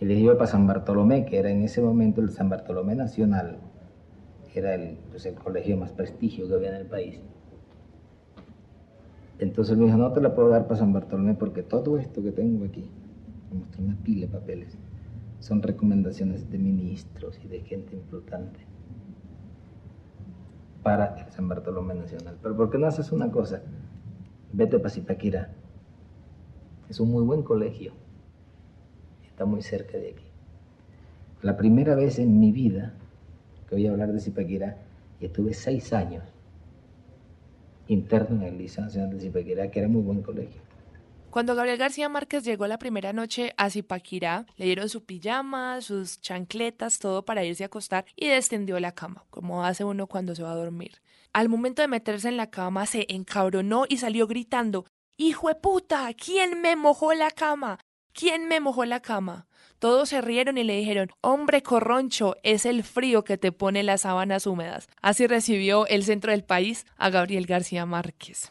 Y 0.00 0.04
le 0.04 0.14
dije, 0.14 0.32
para 0.34 0.46
San 0.46 0.66
Bartolomé, 0.66 1.24
que 1.24 1.38
era 1.38 1.50
en 1.50 1.62
ese 1.62 1.80
momento 1.80 2.20
el 2.20 2.30
San 2.30 2.50
Bartolomé 2.50 2.94
Nacional. 2.94 3.58
Era 4.54 4.74
el, 4.74 4.98
pues, 5.10 5.24
el 5.26 5.34
colegio 5.34 5.76
más 5.76 5.92
prestigio 5.92 6.46
que 6.46 6.54
había 6.54 6.70
en 6.70 6.76
el 6.76 6.86
país. 6.86 7.20
Entonces 9.38 9.78
me 9.78 9.86
dijo, 9.86 9.96
no 9.96 10.12
te 10.12 10.20
la 10.20 10.34
puedo 10.34 10.48
dar 10.50 10.66
para 10.66 10.80
San 10.80 10.92
Bartolomé 10.92 11.34
porque 11.34 11.62
todo 11.62 11.96
esto 11.96 12.22
que 12.22 12.32
tengo 12.32 12.64
aquí, 12.64 12.90
me 13.50 13.60
mostró 13.60 13.84
una 13.84 13.96
pila 14.02 14.26
de 14.26 14.32
papeles, 14.32 14.76
son 15.40 15.62
recomendaciones 15.62 16.50
de 16.50 16.58
ministros 16.58 17.38
y 17.42 17.48
de 17.48 17.60
gente 17.60 17.94
importante 17.94 18.58
para 20.82 21.16
el 21.18 21.30
San 21.32 21.48
Bartolomé 21.48 21.94
Nacional. 21.94 22.36
Pero 22.42 22.56
¿por 22.56 22.70
qué 22.70 22.78
no 22.78 22.86
haces 22.86 23.12
una 23.12 23.30
cosa? 23.30 23.62
Vete 24.52 24.78
para 24.78 24.90
Zipaquirá. 24.90 25.50
Es 26.88 27.00
un 27.00 27.10
muy 27.10 27.24
buen 27.24 27.42
colegio. 27.42 27.92
Está 29.26 29.44
muy 29.44 29.62
cerca 29.62 29.98
de 29.98 30.10
aquí. 30.10 30.24
La 31.42 31.56
primera 31.56 31.94
vez 31.94 32.18
en 32.18 32.40
mi 32.40 32.50
vida 32.50 32.94
que 33.68 33.74
voy 33.74 33.86
a 33.86 33.90
hablar 33.90 34.12
de 34.12 34.20
Zipaquirá, 34.20 34.78
y 35.20 35.26
estuve 35.26 35.52
seis 35.52 35.92
años 35.92 36.24
interno 37.88 38.36
en 38.36 38.42
el 38.42 38.58
Liceo 38.58 38.84
Nacional 38.84 39.10
de 39.10 39.20
Zipaquirá, 39.20 39.70
que 39.70 39.80
era 39.80 39.88
muy 39.88 40.02
buen 40.02 40.22
colegio. 40.22 40.60
Cuando 41.30 41.54
Gabriel 41.54 41.76
García 41.76 42.08
Márquez 42.08 42.42
llegó 42.42 42.66
la 42.66 42.78
primera 42.78 43.12
noche 43.12 43.52
a 43.58 43.68
Zipaquirá, 43.68 44.46
le 44.56 44.64
dieron 44.64 44.88
su 44.88 45.04
pijama, 45.04 45.82
sus 45.82 46.22
chancletas, 46.22 46.98
todo 46.98 47.24
para 47.24 47.44
irse 47.44 47.64
a 47.64 47.66
acostar 47.66 48.06
y 48.16 48.28
descendió 48.28 48.80
la 48.80 48.92
cama, 48.92 49.24
como 49.28 49.62
hace 49.62 49.84
uno 49.84 50.06
cuando 50.06 50.34
se 50.34 50.42
va 50.42 50.52
a 50.52 50.56
dormir. 50.56 51.02
Al 51.34 51.50
momento 51.50 51.82
de 51.82 51.88
meterse 51.88 52.28
en 52.28 52.38
la 52.38 52.50
cama 52.50 52.86
se 52.86 53.04
encabronó 53.10 53.84
y 53.86 53.98
salió 53.98 54.26
gritando, 54.26 54.86
¡Hijo 55.18 55.48
de 55.48 55.56
puta! 55.56 56.10
¿Quién 56.14 56.62
me 56.62 56.76
mojó 56.76 57.12
la 57.12 57.30
cama? 57.30 57.78
¿Quién 58.14 58.48
me 58.48 58.58
mojó 58.58 58.86
la 58.86 59.00
cama? 59.00 59.46
Todos 59.78 60.08
se 60.08 60.22
rieron 60.22 60.56
y 60.56 60.64
le 60.64 60.76
dijeron, 60.76 61.10
hombre 61.20 61.62
corroncho, 61.62 62.36
es 62.42 62.64
el 62.64 62.82
frío 62.82 63.22
que 63.22 63.36
te 63.36 63.52
pone 63.52 63.82
las 63.82 64.00
sábanas 64.00 64.46
húmedas. 64.46 64.88
Así 65.02 65.26
recibió 65.26 65.86
el 65.86 66.04
centro 66.04 66.32
del 66.32 66.42
país 66.42 66.86
a 66.96 67.10
Gabriel 67.10 67.46
García 67.46 67.84
Márquez. 67.84 68.50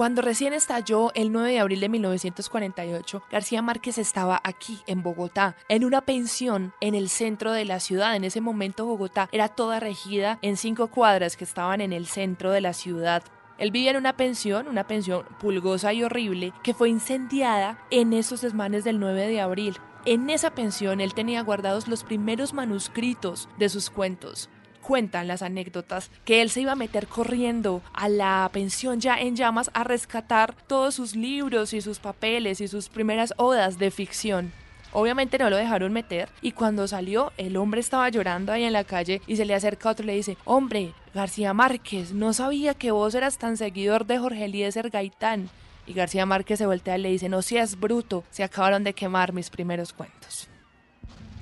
Cuando 0.00 0.22
recién 0.22 0.54
estalló 0.54 1.12
el 1.12 1.30
9 1.30 1.50
de 1.50 1.58
abril 1.58 1.78
de 1.78 1.90
1948, 1.90 3.22
García 3.30 3.60
Márquez 3.60 3.98
estaba 3.98 4.40
aquí, 4.44 4.80
en 4.86 5.02
Bogotá, 5.02 5.56
en 5.68 5.84
una 5.84 6.00
pensión 6.00 6.72
en 6.80 6.94
el 6.94 7.10
centro 7.10 7.52
de 7.52 7.66
la 7.66 7.80
ciudad. 7.80 8.16
En 8.16 8.24
ese 8.24 8.40
momento 8.40 8.86
Bogotá 8.86 9.28
era 9.30 9.48
toda 9.48 9.78
regida 9.78 10.38
en 10.40 10.56
cinco 10.56 10.86
cuadras 10.86 11.36
que 11.36 11.44
estaban 11.44 11.82
en 11.82 11.92
el 11.92 12.06
centro 12.06 12.50
de 12.50 12.62
la 12.62 12.72
ciudad. 12.72 13.22
Él 13.58 13.72
vivía 13.72 13.90
en 13.90 13.98
una 13.98 14.16
pensión, 14.16 14.68
una 14.68 14.86
pensión 14.86 15.26
pulgosa 15.38 15.92
y 15.92 16.02
horrible, 16.02 16.54
que 16.62 16.72
fue 16.72 16.88
incendiada 16.88 17.84
en 17.90 18.14
esos 18.14 18.40
desmanes 18.40 18.84
del 18.84 19.00
9 19.00 19.26
de 19.26 19.42
abril. 19.42 19.76
En 20.06 20.30
esa 20.30 20.54
pensión 20.54 21.02
él 21.02 21.12
tenía 21.12 21.42
guardados 21.42 21.88
los 21.88 22.04
primeros 22.04 22.54
manuscritos 22.54 23.50
de 23.58 23.68
sus 23.68 23.90
cuentos 23.90 24.48
cuentan 24.90 25.28
las 25.28 25.42
anécdotas 25.42 26.10
que 26.24 26.42
él 26.42 26.50
se 26.50 26.62
iba 26.62 26.72
a 26.72 26.74
meter 26.74 27.06
corriendo 27.06 27.80
a 27.92 28.08
la 28.08 28.50
pensión 28.52 28.98
ya 28.98 29.20
en 29.20 29.36
llamas 29.36 29.70
a 29.72 29.84
rescatar 29.84 30.52
todos 30.66 30.96
sus 30.96 31.14
libros 31.14 31.72
y 31.74 31.80
sus 31.80 32.00
papeles 32.00 32.60
y 32.60 32.66
sus 32.66 32.88
primeras 32.88 33.32
odas 33.36 33.78
de 33.78 33.92
ficción. 33.92 34.50
Obviamente 34.92 35.38
no 35.38 35.48
lo 35.48 35.54
dejaron 35.54 35.92
meter 35.92 36.28
y 36.42 36.50
cuando 36.50 36.88
salió 36.88 37.30
el 37.36 37.56
hombre 37.56 37.80
estaba 37.80 38.08
llorando 38.08 38.50
ahí 38.50 38.64
en 38.64 38.72
la 38.72 38.82
calle 38.82 39.22
y 39.28 39.36
se 39.36 39.44
le 39.44 39.54
acerca 39.54 39.90
otro 39.90 40.02
y 40.02 40.06
le 40.08 40.14
dice, 40.16 40.36
hombre, 40.44 40.92
García 41.14 41.54
Márquez, 41.54 42.12
no 42.12 42.32
sabía 42.32 42.74
que 42.74 42.90
vos 42.90 43.14
eras 43.14 43.38
tan 43.38 43.56
seguidor 43.56 44.06
de 44.06 44.18
Jorge 44.18 44.46
Eliezer 44.46 44.90
Gaitán. 44.90 45.50
Y 45.86 45.92
García 45.92 46.26
Márquez 46.26 46.58
se 46.58 46.66
voltea 46.66 46.98
y 46.98 47.02
le 47.02 47.10
dice, 47.10 47.28
no 47.28 47.42
seas 47.42 47.78
bruto, 47.78 48.24
se 48.32 48.42
acabaron 48.42 48.82
de 48.82 48.92
quemar 48.92 49.32
mis 49.32 49.50
primeros 49.50 49.92
cuentos. 49.92 50.49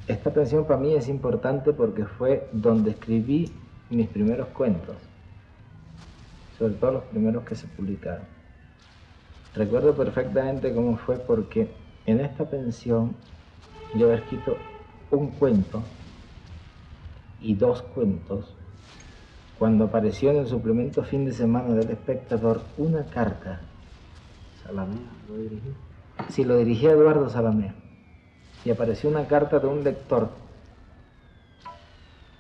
Esta 0.09 0.33
pensión 0.33 0.65
para 0.65 0.81
mí 0.81 0.95
es 0.95 1.07
importante 1.07 1.75
porque 1.75 2.07
fue 2.07 2.49
donde 2.51 2.93
escribí 2.93 3.53
mis 3.91 4.09
primeros 4.09 4.49
cuentos, 4.49 4.97
sobre 6.59 6.75
todo 6.75 6.93
los 6.93 7.05
primeros 7.05 7.45
que 7.45 7.55
se 7.55 7.67
publicaron. 7.67 8.25
Recuerdo 9.55 9.95
perfectamente 9.95 10.75
cómo 10.75 10.97
fue 10.97 11.17
porque 11.17 11.69
en 12.07 12.21
esta 12.21 12.49
pensión 12.49 13.15
yo 13.95 14.07
había 14.07 14.21
escrito 14.21 14.57
un 15.11 15.29
cuento 15.29 15.83
y 17.43 17.55
dos 17.55 17.83
cuentos 17.83 18.55
cuando 19.59 19.85
apareció 19.85 20.31
en 20.31 20.39
el 20.39 20.47
suplemento 20.47 21.05
fin 21.05 21.27
de 21.27 21.33
semana 21.33 21.75
del 21.75 21.91
espectador 21.91 22.63
una 22.79 23.05
carta. 23.05 23.61
Salamé, 24.65 25.01
lo 25.29 25.37
dirigí. 25.37 25.75
Sí, 26.31 26.45
lo 26.45 26.57
dirigía 26.57 26.93
Eduardo 26.93 27.29
Salamé 27.29 27.88
y 28.65 28.71
apareció 28.71 29.09
una 29.11 29.27
carta 29.27 29.59
de 29.59 29.67
un 29.67 29.85
lector. 29.85 30.31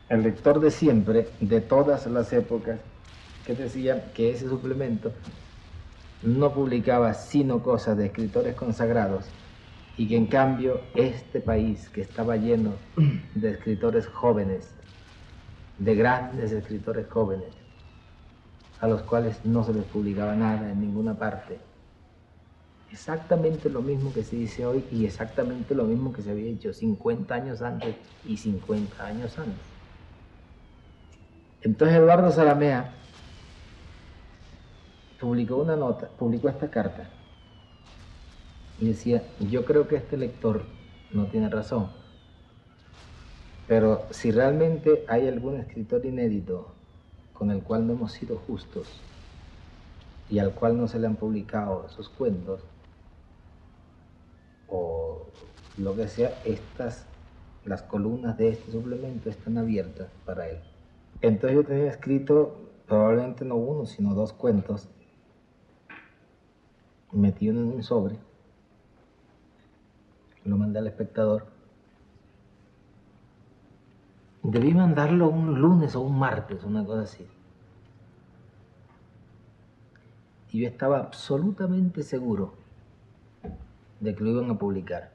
El 0.08 0.22
lector 0.22 0.60
de 0.60 0.70
siempre, 0.70 1.28
de 1.40 1.60
todas 1.60 2.06
las 2.06 2.32
épocas, 2.32 2.80
que 3.46 3.54
decía 3.54 4.12
que 4.12 4.30
ese 4.30 4.48
suplemento 4.48 5.12
no 6.22 6.52
publicaba 6.52 7.14
sino 7.14 7.62
cosas 7.62 7.96
de 7.96 8.06
escritores 8.06 8.54
consagrados 8.54 9.26
y 9.96 10.08
que 10.08 10.16
en 10.16 10.26
cambio 10.26 10.80
este 10.94 11.40
país 11.40 11.88
que 11.90 12.02
estaba 12.02 12.36
lleno 12.36 12.72
de 13.34 13.50
escritores 13.50 14.06
jóvenes, 14.06 14.70
de 15.78 15.94
grandes 15.94 16.52
escritores 16.52 17.06
jóvenes, 17.08 17.48
a 18.80 18.88
los 18.88 19.02
cuales 19.02 19.44
no 19.44 19.64
se 19.64 19.72
les 19.72 19.84
publicaba 19.84 20.34
nada 20.34 20.70
en 20.70 20.80
ninguna 20.80 21.14
parte, 21.14 21.58
exactamente 22.92 23.68
lo 23.68 23.82
mismo 23.82 24.12
que 24.12 24.22
se 24.24 24.36
dice 24.36 24.64
hoy 24.66 24.84
y 24.90 25.04
exactamente 25.04 25.74
lo 25.74 25.84
mismo 25.84 26.12
que 26.12 26.22
se 26.22 26.30
había 26.30 26.50
hecho 26.50 26.72
50 26.72 27.34
años 27.34 27.62
antes 27.62 27.96
y 28.24 28.36
50 28.36 29.04
años 29.04 29.38
antes. 29.38 29.60
Entonces 31.62 31.96
Eduardo 31.96 32.30
Salamea 32.30 32.94
publicó 35.20 35.56
una 35.56 35.76
nota, 35.76 36.08
publicó 36.08 36.48
esta 36.48 36.70
carta 36.70 37.10
y 38.80 38.86
decía, 38.86 39.22
yo 39.40 39.64
creo 39.64 39.88
que 39.88 39.96
este 39.96 40.16
lector 40.16 40.62
no 41.12 41.26
tiene 41.26 41.48
razón, 41.48 41.90
pero 43.66 44.06
si 44.10 44.30
realmente 44.30 45.04
hay 45.08 45.26
algún 45.26 45.56
escritor 45.56 46.06
inédito 46.06 46.72
con 47.32 47.50
el 47.50 47.62
cual 47.62 47.86
no 47.86 47.94
hemos 47.94 48.12
sido 48.12 48.36
justos 48.36 48.86
y 50.30 50.38
al 50.38 50.52
cual 50.52 50.76
no 50.76 50.86
se 50.88 50.98
le 50.98 51.06
han 51.06 51.16
publicado 51.16 51.86
esos 51.90 52.08
cuentos, 52.08 52.60
o 54.68 55.26
lo 55.78 55.94
que 55.94 56.08
sea, 56.08 56.40
estas, 56.44 57.06
las 57.64 57.82
columnas 57.82 58.36
de 58.36 58.50
este 58.50 58.72
suplemento 58.72 59.30
están 59.30 59.58
abiertas 59.58 60.08
para 60.24 60.48
él. 60.48 60.58
Entonces 61.20 61.56
yo 61.56 61.64
tenía 61.64 61.90
escrito 61.90 62.58
probablemente 62.86 63.44
no 63.44 63.56
uno, 63.56 63.86
sino 63.86 64.14
dos 64.14 64.32
cuentos 64.32 64.88
metido 67.12 67.52
en 67.52 67.72
un 67.72 67.82
sobre. 67.82 68.18
Lo 70.44 70.56
mandé 70.56 70.78
al 70.78 70.86
espectador. 70.86 71.46
Debí 74.42 74.72
mandarlo 74.72 75.28
un 75.28 75.60
lunes 75.60 75.94
o 75.94 76.00
un 76.00 76.18
martes, 76.18 76.64
una 76.64 76.84
cosa 76.84 77.02
así. 77.02 77.26
Y 80.50 80.60
yo 80.60 80.68
estaba 80.68 80.98
absolutamente 80.98 82.02
seguro 82.02 82.54
de 84.00 84.14
que 84.14 84.24
lo 84.24 84.30
iban 84.30 84.50
a 84.50 84.58
publicar. 84.58 85.12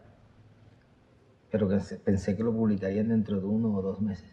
Pero 1.51 1.69
que 1.69 1.77
pensé 2.03 2.35
que 2.35 2.43
lo 2.43 2.53
publicarían 2.53 3.09
dentro 3.09 3.39
de 3.39 3.45
uno 3.45 3.75
o 3.75 3.81
dos 3.81 4.01
meses. 4.01 4.31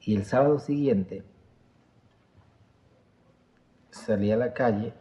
Y 0.00 0.16
el 0.16 0.24
sábado 0.24 0.58
siguiente 0.58 1.24
salí 3.90 4.30
a 4.30 4.36
la 4.36 4.54
calle, 4.54 4.94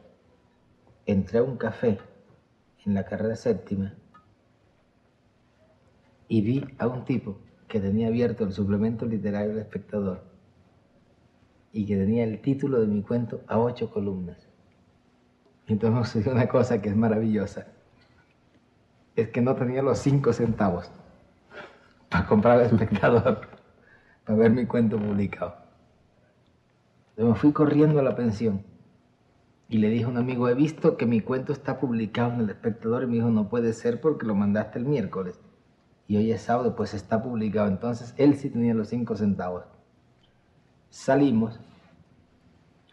entré 1.05 1.39
a 1.39 1.43
un 1.43 1.57
café 1.57 1.99
en 2.85 2.93
la 2.93 3.05
carrera 3.05 3.35
séptima 3.35 3.93
y 6.27 6.41
vi 6.41 6.65
a 6.77 6.87
un 6.87 7.05
tipo 7.05 7.37
que 7.67 7.79
tenía 7.79 8.07
abierto 8.07 8.43
el 8.43 8.51
suplemento 8.51 9.05
literario 9.05 9.49
del 9.49 9.59
espectador 9.59 10.23
y 11.71 11.85
que 11.85 11.95
tenía 11.95 12.23
el 12.23 12.41
título 12.41 12.81
de 12.81 12.87
mi 12.87 13.01
cuento 13.01 13.41
a 13.47 13.59
ocho 13.59 13.91
columnas. 13.91 14.46
Entonces 15.67 16.09
sucedió 16.11 16.33
una 16.33 16.47
cosa 16.47 16.81
que 16.81 16.89
es 16.89 16.95
maravillosa. 16.95 17.67
Es 19.15 19.29
que 19.29 19.41
no 19.41 19.55
tenía 19.55 19.81
los 19.81 19.99
cinco 19.99 20.33
centavos 20.33 20.89
para 22.09 22.25
comprar 22.25 22.59
el 22.59 22.67
espectador, 22.67 23.47
para 24.25 24.39
ver 24.39 24.51
mi 24.51 24.65
cuento 24.65 24.97
publicado. 24.97 25.55
Entonces 27.09 27.33
me 27.33 27.39
fui 27.39 27.51
corriendo 27.51 27.99
a 27.99 28.03
la 28.03 28.15
pensión 28.15 28.63
y 29.69 29.79
le 29.79 29.89
dije 29.89 30.05
a 30.05 30.09
un 30.09 30.17
amigo, 30.17 30.47
he 30.47 30.53
visto 30.53 30.95
que 30.97 31.05
mi 31.05 31.19
cuento 31.19 31.51
está 31.51 31.79
publicado 31.79 32.33
en 32.33 32.41
el 32.41 32.49
espectador 32.51 33.03
y 33.03 33.07
me 33.07 33.13
dijo, 33.15 33.29
no 33.29 33.49
puede 33.49 33.73
ser 33.73 33.99
porque 33.99 34.25
lo 34.25 34.35
mandaste 34.35 34.79
el 34.79 34.85
miércoles. 34.85 35.39
Y 36.07 36.15
hoy 36.15 36.31
es 36.31 36.43
sábado, 36.43 36.75
pues 36.75 36.93
está 36.93 37.21
publicado. 37.21 37.67
Entonces 37.67 38.13
él 38.17 38.35
sí 38.35 38.49
tenía 38.49 38.73
los 38.73 38.87
cinco 38.87 39.17
centavos. 39.17 39.65
Salimos, 40.89 41.59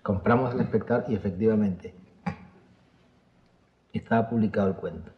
compramos 0.02 0.52
el 0.54 0.62
espectador 0.62 1.04
y 1.08 1.14
efectivamente 1.14 1.94
estaba 3.98 4.28
publicado 4.28 4.68
el 4.68 4.74
cuento. 4.74 5.12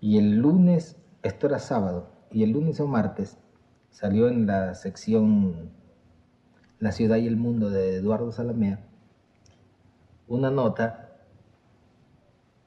Y 0.00 0.18
el 0.18 0.36
lunes, 0.36 0.96
esto 1.22 1.46
era 1.46 1.58
sábado, 1.58 2.10
y 2.30 2.42
el 2.42 2.50
lunes 2.50 2.80
o 2.80 2.86
martes 2.86 3.38
salió 3.90 4.28
en 4.28 4.46
la 4.46 4.74
sección 4.74 5.70
La 6.80 6.90
ciudad 6.90 7.16
y 7.16 7.26
el 7.28 7.36
mundo 7.36 7.70
de 7.70 7.96
Eduardo 7.96 8.32
Salamea 8.32 8.80
una 10.26 10.50
nota 10.50 11.10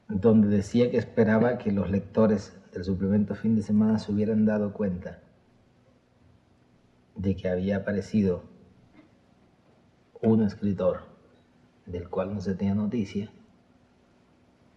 donde 0.08 0.48
decía 0.48 0.90
que 0.90 0.98
esperaba 0.98 1.58
que 1.58 1.72
los 1.72 1.90
lectores 1.90 2.56
del 2.72 2.86
suplemento 2.86 3.36
fin 3.36 3.56
de 3.56 3.62
semana 3.62 4.00
se 4.00 4.12
hubieran 4.12 4.46
dado 4.46 4.74
cuenta 4.74 5.20
de 7.16 7.36
que 7.36 7.50
había 7.50 7.78
aparecido 7.78 8.44
un 10.22 10.44
escritor 10.44 11.02
del 11.86 12.10
cual 12.10 12.34
no 12.34 12.42
se 12.42 12.54
tenía 12.54 12.76
noticia 12.76 13.32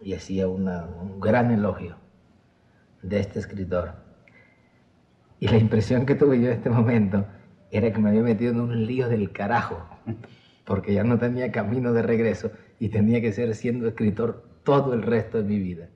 y 0.01 0.13
hacía 0.13 0.47
un 0.47 1.19
gran 1.19 1.51
elogio 1.51 1.97
de 3.01 3.19
este 3.19 3.39
escritor. 3.39 3.93
Y 5.39 5.47
la 5.47 5.57
impresión 5.57 6.05
que 6.05 6.15
tuve 6.15 6.39
yo 6.39 6.47
en 6.47 6.53
este 6.53 6.69
momento 6.69 7.25
era 7.71 7.91
que 7.91 7.99
me 7.99 8.09
había 8.09 8.21
metido 8.21 8.51
en 8.51 8.59
un 8.59 8.85
lío 8.85 9.07
del 9.09 9.31
carajo, 9.31 9.87
porque 10.65 10.93
ya 10.93 11.03
no 11.03 11.17
tenía 11.17 11.51
camino 11.51 11.93
de 11.93 12.03
regreso 12.03 12.51
y 12.79 12.89
tenía 12.89 13.21
que 13.21 13.33
ser 13.33 13.55
siendo 13.55 13.87
escritor 13.87 14.45
todo 14.63 14.93
el 14.93 15.01
resto 15.01 15.37
de 15.39 15.43
mi 15.43 15.59
vida. 15.59 15.89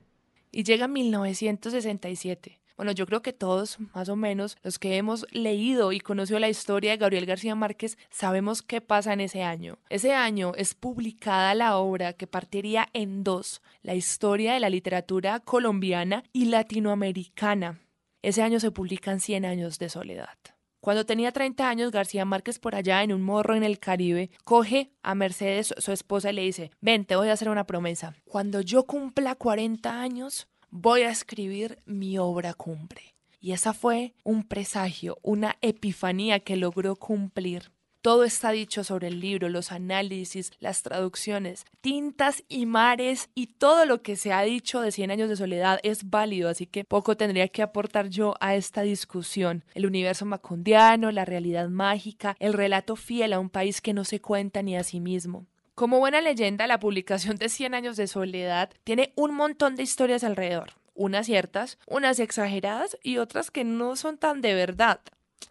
Y 0.50 0.64
llega 0.64 0.88
1967. 0.88 2.58
Bueno, 2.76 2.92
yo 2.92 3.06
creo 3.06 3.22
que 3.22 3.32
todos, 3.32 3.78
más 3.94 4.10
o 4.10 4.16
menos, 4.16 4.58
los 4.62 4.78
que 4.78 4.96
hemos 4.96 5.26
leído 5.32 5.92
y 5.92 6.00
conocido 6.00 6.38
la 6.38 6.50
historia 6.50 6.90
de 6.90 6.98
Gabriel 6.98 7.24
García 7.24 7.54
Márquez, 7.54 7.96
sabemos 8.10 8.60
qué 8.60 8.82
pasa 8.82 9.14
en 9.14 9.20
ese 9.20 9.42
año. 9.42 9.78
Ese 9.88 10.12
año 10.12 10.52
es 10.56 10.74
publicada 10.74 11.54
la 11.54 11.78
obra 11.78 12.12
que 12.12 12.26
partiría 12.26 12.88
en 12.92 13.24
dos, 13.24 13.62
la 13.80 13.94
historia 13.94 14.52
de 14.52 14.60
la 14.60 14.68
literatura 14.68 15.40
colombiana 15.40 16.22
y 16.34 16.46
latinoamericana. 16.46 17.80
Ese 18.20 18.42
año 18.42 18.60
se 18.60 18.70
publican 18.70 19.20
Cien 19.20 19.46
años 19.46 19.78
de 19.78 19.88
soledad. 19.88 20.36
Cuando 20.80 21.06
tenía 21.06 21.32
30 21.32 21.68
años, 21.68 21.90
García 21.90 22.24
Márquez 22.24 22.58
por 22.58 22.74
allá 22.74 23.02
en 23.02 23.12
un 23.12 23.22
morro 23.22 23.56
en 23.56 23.64
el 23.64 23.78
Caribe, 23.78 24.30
coge 24.44 24.92
a 25.02 25.14
Mercedes, 25.14 25.74
su 25.78 25.92
esposa, 25.92 26.30
y 26.30 26.34
le 26.34 26.42
dice, 26.42 26.70
ven, 26.80 27.06
te 27.06 27.16
voy 27.16 27.28
a 27.28 27.32
hacer 27.32 27.48
una 27.48 27.66
promesa. 27.66 28.14
Cuando 28.24 28.60
yo 28.60 28.84
cumpla 28.84 29.34
40 29.34 30.00
años, 30.00 30.46
voy 30.70 31.02
a 31.02 31.10
escribir 31.10 31.78
mi 31.86 32.18
obra 32.18 32.54
cumbre. 32.54 33.14
Y 33.40 33.52
esa 33.52 33.72
fue 33.72 34.14
un 34.24 34.42
presagio, 34.42 35.18
una 35.22 35.56
epifanía 35.60 36.40
que 36.40 36.56
logró 36.56 36.96
cumplir. 36.96 37.70
Todo 38.06 38.22
está 38.22 38.52
dicho 38.52 38.84
sobre 38.84 39.08
el 39.08 39.18
libro, 39.18 39.48
los 39.48 39.72
análisis, 39.72 40.52
las 40.60 40.82
traducciones, 40.82 41.64
tintas 41.80 42.44
y 42.48 42.64
mares 42.64 43.30
y 43.34 43.48
todo 43.48 43.84
lo 43.84 44.00
que 44.00 44.14
se 44.14 44.32
ha 44.32 44.42
dicho 44.42 44.80
de 44.80 44.92
Cien 44.92 45.10
años 45.10 45.28
de 45.28 45.34
soledad 45.34 45.80
es 45.82 46.08
válido, 46.08 46.48
así 46.48 46.66
que 46.66 46.84
poco 46.84 47.16
tendría 47.16 47.48
que 47.48 47.62
aportar 47.62 48.08
yo 48.08 48.34
a 48.38 48.54
esta 48.54 48.82
discusión. 48.82 49.64
El 49.74 49.86
universo 49.86 50.24
macundiano, 50.24 51.10
la 51.10 51.24
realidad 51.24 51.68
mágica, 51.68 52.36
el 52.38 52.52
relato 52.52 52.94
fiel 52.94 53.32
a 53.32 53.40
un 53.40 53.50
país 53.50 53.80
que 53.80 53.92
no 53.92 54.04
se 54.04 54.20
cuenta 54.20 54.62
ni 54.62 54.76
a 54.76 54.84
sí 54.84 55.00
mismo. 55.00 55.46
Como 55.76 55.98
buena 55.98 56.22
leyenda, 56.22 56.66
la 56.66 56.80
publicación 56.80 57.36
de 57.36 57.50
Cien 57.50 57.74
años 57.74 57.98
de 57.98 58.06
soledad 58.06 58.70
tiene 58.82 59.12
un 59.14 59.34
montón 59.34 59.76
de 59.76 59.82
historias 59.82 60.24
alrededor, 60.24 60.72
unas 60.94 61.26
ciertas, 61.26 61.76
unas 61.86 62.18
exageradas 62.18 62.96
y 63.02 63.18
otras 63.18 63.50
que 63.50 63.62
no 63.62 63.94
son 63.94 64.16
tan 64.16 64.40
de 64.40 64.54
verdad. 64.54 65.00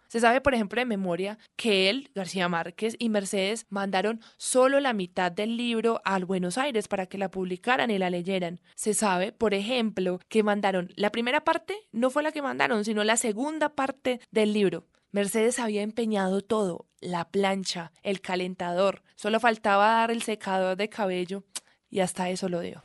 Se 0.08 0.18
sabe, 0.18 0.40
por 0.40 0.52
ejemplo, 0.52 0.80
de 0.80 0.84
memoria 0.84 1.38
que 1.54 1.88
él, 1.90 2.10
García 2.12 2.48
Márquez 2.48 2.96
y 2.98 3.08
Mercedes 3.08 3.66
mandaron 3.70 4.20
solo 4.36 4.80
la 4.80 4.94
mitad 4.94 5.30
del 5.30 5.56
libro 5.56 6.00
al 6.04 6.24
Buenos 6.24 6.58
Aires 6.58 6.88
para 6.88 7.06
que 7.06 7.18
la 7.18 7.30
publicaran 7.30 7.92
y 7.92 7.98
la 7.98 8.10
leyeran. 8.10 8.60
Se 8.74 8.94
sabe, 8.94 9.30
por 9.30 9.54
ejemplo, 9.54 10.18
que 10.28 10.42
mandaron 10.42 10.92
la 10.96 11.12
primera 11.12 11.44
parte, 11.44 11.76
no 11.92 12.10
fue 12.10 12.24
la 12.24 12.32
que 12.32 12.42
mandaron, 12.42 12.84
sino 12.84 13.04
la 13.04 13.16
segunda 13.16 13.68
parte 13.68 14.20
del 14.32 14.52
libro. 14.52 14.88
Mercedes 15.16 15.58
había 15.58 15.80
empeñado 15.80 16.42
todo, 16.42 16.84
la 17.00 17.30
plancha, 17.30 17.90
el 18.02 18.20
calentador, 18.20 19.00
solo 19.14 19.40
faltaba 19.40 19.86
dar 19.86 20.10
el 20.10 20.20
secador 20.20 20.76
de 20.76 20.90
cabello 20.90 21.42
y 21.88 22.00
hasta 22.00 22.28
eso 22.28 22.50
lo 22.50 22.60
dio. 22.60 22.82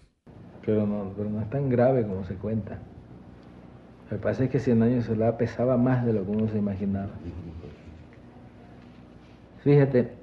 Pero 0.65 0.88
no, 0.88 1.12
pero 1.17 1.30
no 1.30 1.41
es 1.41 1.50
tan 1.50 1.67
grave 1.67 2.08
como 2.08 2.24
se 2.24 2.36
cuenta. 2.36 2.80
Lo 4.10 4.15
que 4.15 4.24
pasa 4.24 4.46
es 4.46 4.50
que 4.50 4.62
Cien 4.62 4.82
años 4.82 5.04
de 5.04 5.10
soledad 5.13 5.36
pesaba 5.36 5.76
más 5.76 6.06
de 6.06 6.13
lo 6.13 6.24
que 6.24 6.32
uno 6.32 6.48
se 6.48 6.58
imaginaba. 6.58 7.12
Fíjate, 9.62 10.13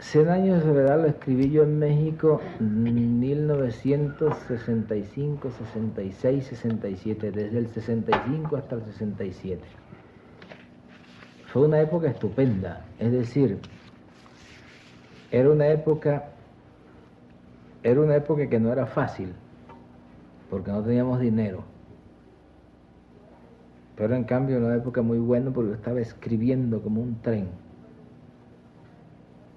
Cien 0.00 0.28
años 0.28 0.58
de 0.58 0.64
soledad 0.70 1.00
lo 1.00 1.06
escribí 1.06 1.50
yo 1.50 1.62
en 1.62 1.78
México 1.78 2.42
en 2.60 3.18
1965, 3.18 5.50
66, 5.72 6.46
67, 6.48 7.30
desde 7.30 7.56
el 7.56 7.68
65 7.68 8.56
hasta 8.58 8.74
el 8.74 8.84
67. 8.84 9.87
Fue 11.58 11.66
una 11.66 11.80
época 11.80 12.06
estupenda, 12.06 12.84
es 13.00 13.10
decir, 13.10 13.58
era 15.32 15.50
una 15.50 15.66
época, 15.66 16.28
era 17.82 18.00
una 18.00 18.14
época 18.14 18.48
que 18.48 18.60
no 18.60 18.72
era 18.72 18.86
fácil, 18.86 19.32
porque 20.50 20.70
no 20.70 20.84
teníamos 20.84 21.18
dinero. 21.18 21.64
Pero 23.96 24.14
en 24.14 24.22
cambio 24.22 24.58
era 24.58 24.66
una 24.66 24.76
época 24.76 25.02
muy 25.02 25.18
buena 25.18 25.50
porque 25.50 25.72
estaba 25.72 25.98
escribiendo 25.98 26.80
como 26.80 27.02
un 27.02 27.20
tren, 27.22 27.48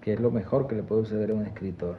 que 0.01 0.13
es 0.13 0.19
lo 0.19 0.31
mejor 0.31 0.65
que 0.65 0.77
le 0.77 0.81
puede 0.81 1.03
suceder 1.03 1.29
a 1.29 1.35
un 1.35 1.45
escritor. 1.45 1.97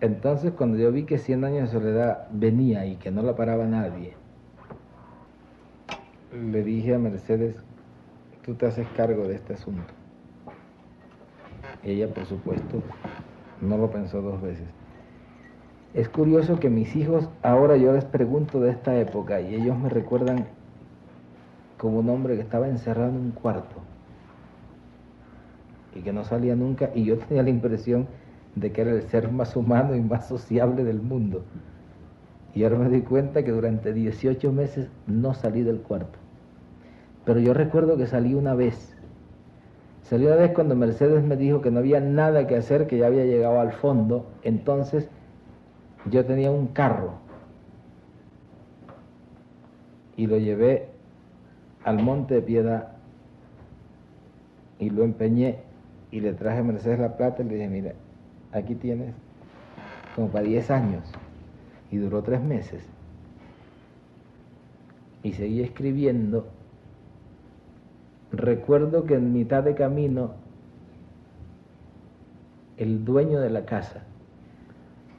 Entonces 0.00 0.50
cuando 0.50 0.78
yo 0.78 0.90
vi 0.90 1.04
que 1.04 1.18
100 1.18 1.44
años 1.44 1.70
de 1.72 1.78
soledad 1.78 2.26
venía 2.32 2.86
y 2.86 2.96
que 2.96 3.12
no 3.12 3.22
la 3.22 3.36
paraba 3.36 3.66
nadie, 3.66 4.14
le 6.32 6.64
dije 6.64 6.92
a 6.92 6.98
Mercedes, 6.98 7.54
tú 8.44 8.54
te 8.54 8.66
haces 8.66 8.86
cargo 8.96 9.26
de 9.26 9.36
este 9.36 9.54
asunto. 9.54 9.92
Ella, 11.82 12.08
por 12.08 12.26
supuesto, 12.26 12.82
no 13.60 13.78
lo 13.78 13.90
pensó 13.90 14.20
dos 14.20 14.40
veces. 14.42 14.66
Es 15.94 16.08
curioso 16.08 16.58
que 16.58 16.68
mis 16.68 16.94
hijos, 16.96 17.28
ahora 17.42 17.76
yo 17.76 17.92
les 17.92 18.04
pregunto 18.04 18.60
de 18.60 18.70
esta 18.70 18.98
época 18.98 19.40
y 19.40 19.54
ellos 19.54 19.78
me 19.78 19.88
recuerdan 19.88 20.46
como 21.78 22.00
un 22.00 22.08
hombre 22.10 22.36
que 22.36 22.42
estaba 22.42 22.68
encerrado 22.68 23.10
en 23.10 23.16
un 23.16 23.30
cuarto 23.30 23.76
y 25.94 26.00
que 26.00 26.12
no 26.12 26.24
salía 26.24 26.56
nunca 26.56 26.90
y 26.94 27.04
yo 27.04 27.18
tenía 27.18 27.42
la 27.42 27.50
impresión 27.50 28.08
de 28.56 28.72
que 28.72 28.80
era 28.80 28.90
el 28.90 29.02
ser 29.02 29.30
más 29.30 29.54
humano 29.56 29.94
y 29.94 30.00
más 30.00 30.28
sociable 30.28 30.84
del 30.84 31.00
mundo. 31.00 31.44
Y 32.54 32.64
ahora 32.64 32.78
me 32.78 32.88
di 32.88 33.02
cuenta 33.02 33.42
que 33.42 33.50
durante 33.50 33.92
18 33.92 34.52
meses 34.52 34.88
no 35.06 35.34
salí 35.34 35.62
del 35.62 35.80
cuarto. 35.80 36.23
Pero 37.24 37.40
yo 37.40 37.54
recuerdo 37.54 37.96
que 37.96 38.06
salí 38.06 38.34
una 38.34 38.54
vez. 38.54 38.96
Salí 40.02 40.26
una 40.26 40.36
vez 40.36 40.52
cuando 40.52 40.76
Mercedes 40.76 41.24
me 41.24 41.36
dijo 41.36 41.62
que 41.62 41.70
no 41.70 41.78
había 41.78 42.00
nada 42.00 42.46
que 42.46 42.56
hacer, 42.56 42.86
que 42.86 42.98
ya 42.98 43.06
había 43.06 43.24
llegado 43.24 43.60
al 43.60 43.72
fondo. 43.72 44.26
Entonces 44.42 45.08
yo 46.10 46.24
tenía 46.26 46.50
un 46.50 46.68
carro 46.68 47.14
y 50.16 50.26
lo 50.26 50.38
llevé 50.38 50.88
al 51.84 52.02
Monte 52.02 52.34
de 52.34 52.42
Piedad 52.42 52.88
y 54.78 54.90
lo 54.90 55.04
empeñé 55.04 55.58
y 56.10 56.20
le 56.20 56.32
traje 56.32 56.58
a 56.58 56.62
Mercedes 56.62 56.98
la 56.98 57.16
plata 57.16 57.42
y 57.42 57.46
le 57.46 57.54
dije, 57.54 57.68
mira, 57.68 57.92
aquí 58.52 58.74
tienes 58.74 59.14
como 60.14 60.28
para 60.28 60.44
10 60.44 60.70
años 60.70 61.04
y 61.90 61.96
duró 61.96 62.22
tres 62.22 62.42
meses. 62.42 62.84
Y 65.22 65.32
seguí 65.32 65.62
escribiendo. 65.62 66.46
Recuerdo 68.36 69.04
que 69.04 69.14
en 69.14 69.32
mitad 69.32 69.62
de 69.62 69.74
camino 69.74 70.32
el 72.76 73.04
dueño 73.04 73.38
de 73.38 73.50
la 73.50 73.64
casa 73.64 74.02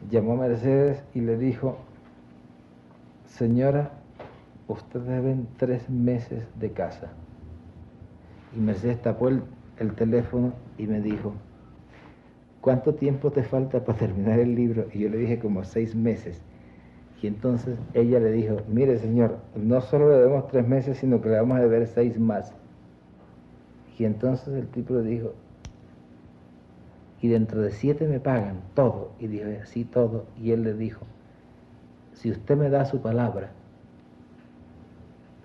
llamó 0.09 0.33
a 0.33 0.47
Mercedes 0.47 1.01
y 1.13 1.21
le 1.21 1.37
dijo, 1.37 1.77
señora, 3.25 3.91
usted 4.67 4.99
deben 4.99 5.47
tres 5.55 5.89
meses 5.89 6.45
de 6.59 6.71
casa. 6.71 7.13
Y 8.53 8.59
Mercedes 8.59 9.01
tapó 9.01 9.29
el, 9.29 9.43
el, 9.79 9.93
teléfono 9.93 10.51
y 10.77 10.87
me 10.87 10.99
dijo, 10.99 11.33
¿cuánto 12.59 12.95
tiempo 12.95 13.31
te 13.31 13.43
falta 13.43 13.85
para 13.85 13.97
terminar 13.97 14.39
el 14.39 14.55
libro? 14.55 14.87
Y 14.93 14.99
yo 14.99 15.09
le 15.09 15.17
dije 15.17 15.39
como 15.39 15.63
seis 15.63 15.95
meses. 15.95 16.41
Y 17.21 17.27
entonces 17.27 17.77
ella 17.93 18.19
le 18.19 18.33
dijo, 18.33 18.57
mire 18.67 18.99
señor, 18.99 19.37
no 19.55 19.79
solo 19.79 20.09
le 20.09 20.17
debemos 20.17 20.47
tres 20.47 20.67
meses, 20.67 20.97
sino 20.97 21.21
que 21.21 21.29
le 21.29 21.37
vamos 21.37 21.57
a 21.57 21.61
deber 21.61 21.87
seis 21.87 22.19
más. 22.19 22.53
Y 23.97 24.05
entonces 24.05 24.53
el 24.53 24.67
tipo 24.67 24.93
le 24.95 25.03
dijo, 25.03 25.33
y 27.21 27.29
dentro 27.29 27.61
de 27.61 27.71
siete 27.71 28.07
me 28.07 28.19
pagan 28.19 28.61
todo. 28.73 29.11
Y 29.19 29.27
dije, 29.27 29.65
sí, 29.65 29.85
todo. 29.85 30.25
Y 30.39 30.51
él 30.51 30.63
le 30.63 30.73
dijo, 30.73 31.05
si 32.13 32.31
usted 32.31 32.57
me 32.57 32.69
da 32.69 32.85
su 32.85 33.01
palabra, 33.01 33.51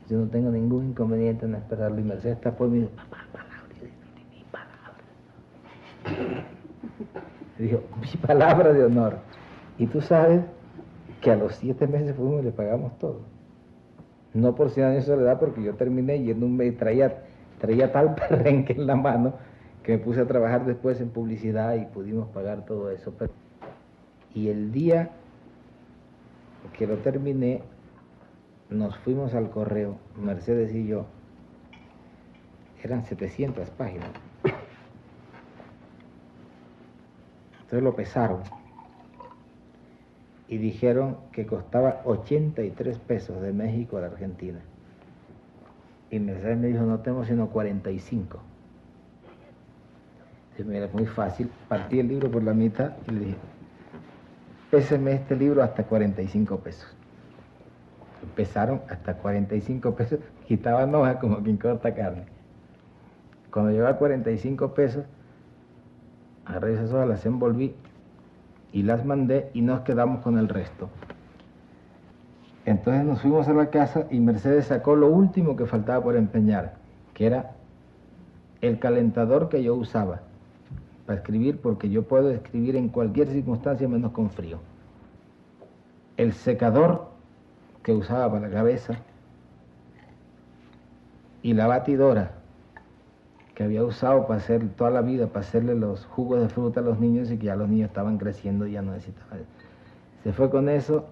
yo 0.08 0.18
no 0.18 0.26
tengo 0.26 0.50
ningún 0.50 0.88
inconveniente 0.88 1.46
en 1.46 1.54
esperarlo. 1.54 2.00
Y 2.00 2.04
Mercedes 2.04 2.36
está 2.36 2.56
por 2.56 2.68
mí, 2.68 2.84
papá, 2.84 3.24
palabra, 3.32 3.74
mi 4.34 4.44
palabra. 4.50 6.44
Le 7.58 7.64
dijo, 7.64 7.82
mi 8.00 8.26
palabra 8.26 8.72
de 8.72 8.84
honor. 8.84 9.18
Y 9.78 9.86
tú 9.86 10.00
sabes 10.00 10.42
que 11.20 11.30
a 11.30 11.36
los 11.36 11.54
siete 11.54 11.86
meses 11.86 12.16
fuimos 12.16 12.42
y 12.42 12.46
le 12.46 12.52
pagamos 12.52 12.98
todo. 12.98 13.20
No 14.34 14.54
por 14.54 14.70
100 14.70 14.86
años 14.86 15.06
de 15.06 15.14
soledad, 15.14 15.38
porque 15.38 15.62
yo 15.62 15.74
terminé 15.74 16.22
yendo 16.22 16.46
un 16.46 16.56
mes 16.56 16.72
y 16.72 16.76
traía 17.60 17.92
tal 17.92 18.14
perrenque 18.28 18.72
en 18.72 18.86
la 18.86 18.96
mano 18.96 19.34
que 19.82 19.92
me 19.92 19.98
puse 19.98 20.20
a 20.20 20.26
trabajar 20.26 20.64
después 20.66 21.00
en 21.00 21.10
publicidad 21.10 21.74
y 21.74 21.84
pudimos 21.86 22.28
pagar 22.28 22.64
todo 22.64 22.90
eso. 22.90 23.14
Y 24.34 24.48
el 24.48 24.72
día 24.72 25.10
que 26.76 26.86
lo 26.86 26.98
terminé, 26.98 27.62
nos 28.68 28.96
fuimos 28.98 29.34
al 29.34 29.50
correo, 29.50 29.96
Mercedes 30.16 30.74
y 30.74 30.86
yo, 30.86 31.06
eran 32.82 33.04
700 33.04 33.70
páginas. 33.70 34.10
Entonces 37.62 37.82
lo 37.82 37.94
pesaron 37.94 38.40
y 40.48 40.58
dijeron 40.58 41.16
que 41.32 41.46
costaba 41.46 42.00
83 42.04 42.98
pesos 42.98 43.40
de 43.40 43.52
México 43.52 43.96
a 43.96 44.00
la 44.00 44.06
Argentina. 44.08 44.60
Y 46.10 46.18
me 46.18 46.34
dijo, 46.34 46.84
no 46.84 46.98
tengo 46.98 47.24
sino 47.24 47.48
45. 47.48 48.40
Y 50.58 50.64
me 50.64 50.76
era 50.76 50.88
muy 50.92 51.06
fácil, 51.06 51.50
partí 51.68 52.00
el 52.00 52.08
libro 52.08 52.30
por 52.30 52.42
la 52.42 52.52
mitad 52.52 52.92
y 53.08 53.12
le 53.12 53.20
dije, 53.20 53.36
péseme 54.70 55.14
este 55.14 55.34
libro 55.34 55.62
hasta 55.62 55.84
45 55.84 56.58
pesos. 56.58 56.86
Pesaron 58.36 58.82
hasta 58.90 59.14
45 59.14 59.94
pesos, 59.94 60.20
quitaban 60.46 60.94
hojas 60.94 61.16
como 61.20 61.42
quien 61.42 61.56
corta 61.56 61.94
carne. 61.94 62.24
Cuando 63.50 63.72
llegó 63.72 63.86
a 63.86 63.96
45 63.96 64.74
pesos, 64.74 65.06
agarré 66.44 66.74
esas 66.74 66.92
hojas, 66.92 67.08
las 67.08 67.24
envolví 67.24 67.74
y 68.72 68.82
las 68.82 69.04
mandé 69.04 69.50
y 69.54 69.62
nos 69.62 69.80
quedamos 69.80 70.22
con 70.22 70.38
el 70.38 70.48
resto. 70.48 70.90
Entonces 72.70 73.04
nos 73.04 73.20
fuimos 73.20 73.48
a 73.48 73.52
la 73.52 73.68
casa 73.68 74.06
y 74.12 74.20
Mercedes 74.20 74.66
sacó 74.66 74.94
lo 74.94 75.08
último 75.08 75.56
que 75.56 75.66
faltaba 75.66 76.04
por 76.04 76.14
empeñar, 76.14 76.74
que 77.14 77.26
era 77.26 77.50
el 78.60 78.78
calentador 78.78 79.48
que 79.48 79.60
yo 79.64 79.74
usaba 79.74 80.20
para 81.04 81.18
escribir, 81.18 81.60
porque 81.60 81.90
yo 81.90 82.04
puedo 82.04 82.30
escribir 82.30 82.76
en 82.76 82.88
cualquier 82.88 83.26
circunstancia 83.26 83.88
menos 83.88 84.12
con 84.12 84.30
frío. 84.30 84.60
El 86.16 86.32
secador 86.32 87.08
que 87.82 87.92
usaba 87.92 88.30
para 88.30 88.46
la 88.46 88.54
cabeza 88.54 88.94
y 91.42 91.54
la 91.54 91.66
batidora 91.66 92.34
que 93.56 93.64
había 93.64 93.82
usado 93.82 94.28
para 94.28 94.38
hacer 94.38 94.68
toda 94.76 94.90
la 94.90 95.00
vida, 95.00 95.26
para 95.26 95.40
hacerle 95.40 95.74
los 95.74 96.06
jugos 96.06 96.40
de 96.40 96.48
fruta 96.48 96.78
a 96.78 96.84
los 96.84 97.00
niños 97.00 97.32
y 97.32 97.36
que 97.36 97.46
ya 97.46 97.56
los 97.56 97.68
niños 97.68 97.88
estaban 97.88 98.16
creciendo 98.16 98.64
y 98.68 98.72
ya 98.74 98.82
no 98.82 98.92
necesitaban. 98.92 99.40
Se 100.22 100.32
fue 100.32 100.50
con 100.50 100.68
eso 100.68 101.08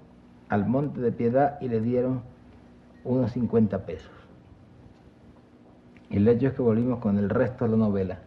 al 0.49 0.67
Monte 0.67 1.01
de 1.01 1.13
Piedad 1.13 1.61
y 1.61 1.69
le 1.69 1.81
dieron 1.81 2.23
unos 3.05 3.33
50 3.33 3.85
pesos. 3.85 4.11
Y 6.11 6.17
el 6.17 6.29
hecho 6.29 6.49
es 6.49 6.55
que 6.55 6.63
volvimos 6.63 7.01
con 7.01 7.19
el 7.19 7.29
resto 7.29 7.65
de 7.65 7.73
la 7.73 7.77
novela 7.77 8.19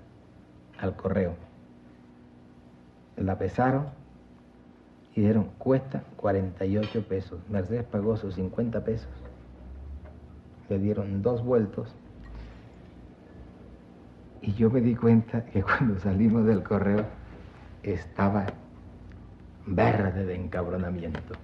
al 0.79 0.95
correo. 0.95 1.33
La 3.17 3.37
pesaron 3.37 3.85
y 5.15 5.21
dijeron, 5.21 5.49
cuesta 5.57 6.03
48 6.17 7.07
pesos. 7.07 7.39
Mercedes 7.49 7.83
pagó 7.85 8.17
sus 8.17 8.35
50 8.35 8.83
pesos. 8.83 9.09
Le 10.69 10.79
dieron 10.79 11.21
dos 11.21 11.43
vueltos 11.43 11.93
y 14.41 14.53
yo 14.53 14.69
me 14.69 14.81
di 14.81 14.95
cuenta 14.95 15.45
que 15.45 15.61
cuando 15.61 15.99
salimos 15.99 16.45
del 16.45 16.63
correo 16.63 17.05
estaba 17.83 18.47
verde 19.65 20.25
de 20.25 20.35
encabronamiento. 20.35 21.35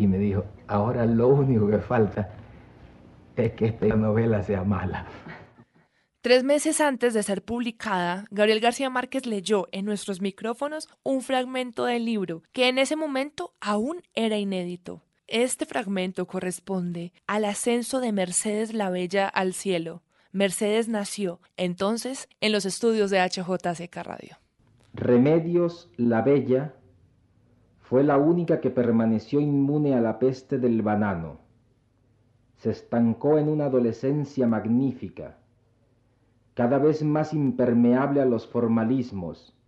Y 0.00 0.06
me 0.06 0.16
dijo, 0.16 0.46
ahora 0.66 1.04
lo 1.04 1.28
único 1.28 1.68
que 1.68 1.78
falta 1.78 2.30
es 3.36 3.52
que 3.52 3.66
esta 3.66 3.86
novela 3.88 4.42
sea 4.42 4.64
mala. 4.64 5.04
Tres 6.22 6.42
meses 6.42 6.80
antes 6.80 7.12
de 7.12 7.22
ser 7.22 7.42
publicada, 7.44 8.24
Gabriel 8.30 8.60
García 8.60 8.88
Márquez 8.88 9.26
leyó 9.26 9.68
en 9.72 9.84
nuestros 9.84 10.22
micrófonos 10.22 10.88
un 11.02 11.20
fragmento 11.20 11.84
del 11.84 12.06
libro 12.06 12.42
que 12.52 12.68
en 12.68 12.78
ese 12.78 12.96
momento 12.96 13.52
aún 13.60 14.00
era 14.14 14.38
inédito. 14.38 15.02
Este 15.26 15.66
fragmento 15.66 16.26
corresponde 16.26 17.12
al 17.26 17.44
ascenso 17.44 18.00
de 18.00 18.12
Mercedes 18.12 18.72
la 18.72 18.88
Bella 18.88 19.28
al 19.28 19.52
cielo, 19.52 20.02
Mercedes 20.32 20.88
nació 20.88 21.40
entonces 21.58 22.26
en 22.40 22.52
los 22.52 22.64
estudios 22.64 23.10
de 23.10 23.18
HJCK 23.18 23.96
Radio. 23.96 24.38
Remedios 24.94 25.90
la 25.98 26.22
Bella 26.22 26.74
fue 27.90 28.04
la 28.04 28.18
única 28.18 28.60
que 28.60 28.70
permaneció 28.70 29.40
inmune 29.40 29.96
a 29.96 30.00
la 30.00 30.20
peste 30.20 30.58
del 30.58 30.80
banano. 30.80 31.38
se 32.58 32.70
estancó 32.70 33.36
en 33.36 33.48
una 33.48 33.64
adolescencia 33.64 34.46
magnífica, 34.46 35.38
cada 36.54 36.78
vez 36.78 37.02
más 37.02 37.34
impermeable 37.34 38.20
a 38.20 38.26
los 38.26 38.46
formalismos, 38.46 39.58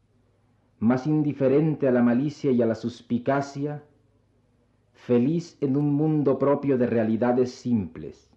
más 0.79 1.09
indiferente 1.09 1.89
a 1.89 1.91
la 1.91 2.01
malicia 2.01 2.53
y 2.53 2.63
a 2.63 2.67
la 2.67 2.77
suspicacia, 2.77 3.83
feliz 4.93 5.59
en 5.61 5.77
un 5.77 5.93
mundo 5.93 6.39
propio 6.39 6.79
de 6.79 6.87
realidades 6.87 7.51
simples. 7.51 8.31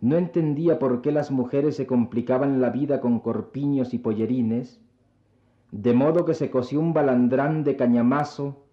No 0.00 0.16
entendía 0.16 0.78
por 0.78 1.02
qué 1.02 1.10
las 1.10 1.32
mujeres 1.32 1.74
se 1.74 1.88
complicaban 1.88 2.60
la 2.60 2.70
vida 2.70 3.00
con 3.00 3.18
corpiños 3.18 3.92
y 3.92 3.98
pollerines, 3.98 4.80
de 5.72 5.94
modo 5.94 6.26
que 6.26 6.34
se 6.34 6.50
cosió 6.50 6.78
un 6.78 6.92
balandrán 6.92 7.64
de 7.64 7.76
cañamazo 7.76 8.66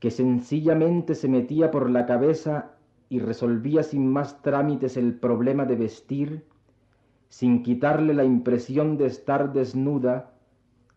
que 0.00 0.10
sencillamente 0.10 1.14
se 1.14 1.26
metía 1.26 1.70
por 1.70 1.88
la 1.88 2.04
cabeza 2.04 2.72
y 3.08 3.20
resolvía 3.20 3.82
sin 3.82 4.06
más 4.06 4.42
trámites 4.42 4.98
el 4.98 5.14
problema 5.14 5.64
de 5.64 5.76
vestir, 5.76 6.44
sin 7.30 7.62
quitarle 7.62 8.12
la 8.12 8.24
impresión 8.24 8.98
de 8.98 9.06
estar 9.06 9.54
desnuda, 9.54 10.34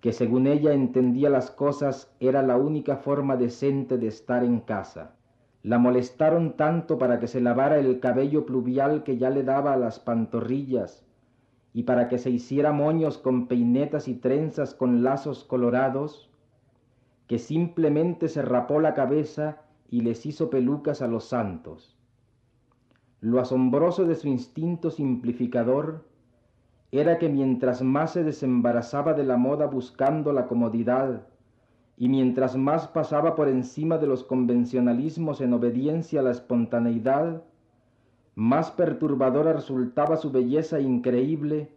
que 0.01 0.11
según 0.11 0.45
ella 0.45 0.73
entendía 0.73 1.29
las 1.29 1.51
cosas 1.51 2.13
era 2.19 2.41
la 2.41 2.57
única 2.57 2.97
forma 2.97 3.37
decente 3.37 3.97
de 3.97 4.07
estar 4.07 4.43
en 4.43 4.59
casa. 4.59 5.15
La 5.63 5.77
molestaron 5.77 6.57
tanto 6.57 6.97
para 6.97 7.19
que 7.19 7.27
se 7.27 7.39
lavara 7.39 7.79
el 7.79 8.01
cabello 8.01 8.45
pluvial 8.45 9.03
que 9.03 9.17
ya 9.17 9.29
le 9.29 9.43
daba 9.43 9.71
a 9.71 9.77
las 9.77 10.01
pantorrillas 10.01 11.04
y 11.75 11.83
para 11.83 12.07
que 12.07 12.17
se 12.19 12.29
hiciera 12.29 12.71
moños 12.71 13.17
con 13.17 13.47
peinetas 13.47 14.07
y 14.07 14.15
trenzas 14.15 14.73
con 14.73 15.03
lazos 15.03 15.43
colorados, 15.43 16.29
que 17.27 17.37
simplemente 17.37 18.29
se 18.29 18.41
rapó 18.41 18.79
la 18.79 18.93
cabeza 18.93 19.57
y 19.89 19.99
les 19.99 20.25
hizo 20.25 20.49
pelucas 20.49 21.01
a 21.01 21.07
los 21.07 21.25
santos. 21.25 21.97
Lo 23.19 23.41
asombroso 23.41 24.05
de 24.05 24.15
su 24.15 24.29
instinto 24.29 24.89
simplificador 24.89 26.05
era 26.93 27.17
que 27.17 27.27
mientras 27.27 27.81
más 27.81 28.13
se 28.13 28.23
desembarazaba 28.23 29.13
de 29.13 29.25
la 29.25 29.35
moda 29.35 29.65
buscando 29.65 30.31
la 30.31 30.47
comodidad, 30.47 31.27
y 31.97 32.07
mientras 32.07 32.55
más 32.55 32.87
pasaba 32.87 33.35
por 33.35 33.49
encima 33.49 33.97
de 33.97 34.07
los 34.07 34.23
convencionalismos 34.23 35.41
en 35.41 35.51
obediencia 35.51 36.21
a 36.21 36.23
la 36.23 36.31
espontaneidad, 36.31 37.43
más 38.35 38.71
perturbadora 38.71 39.53
resultaba 39.53 40.17
su 40.17 40.31
belleza 40.31 40.79
increíble 40.79 41.69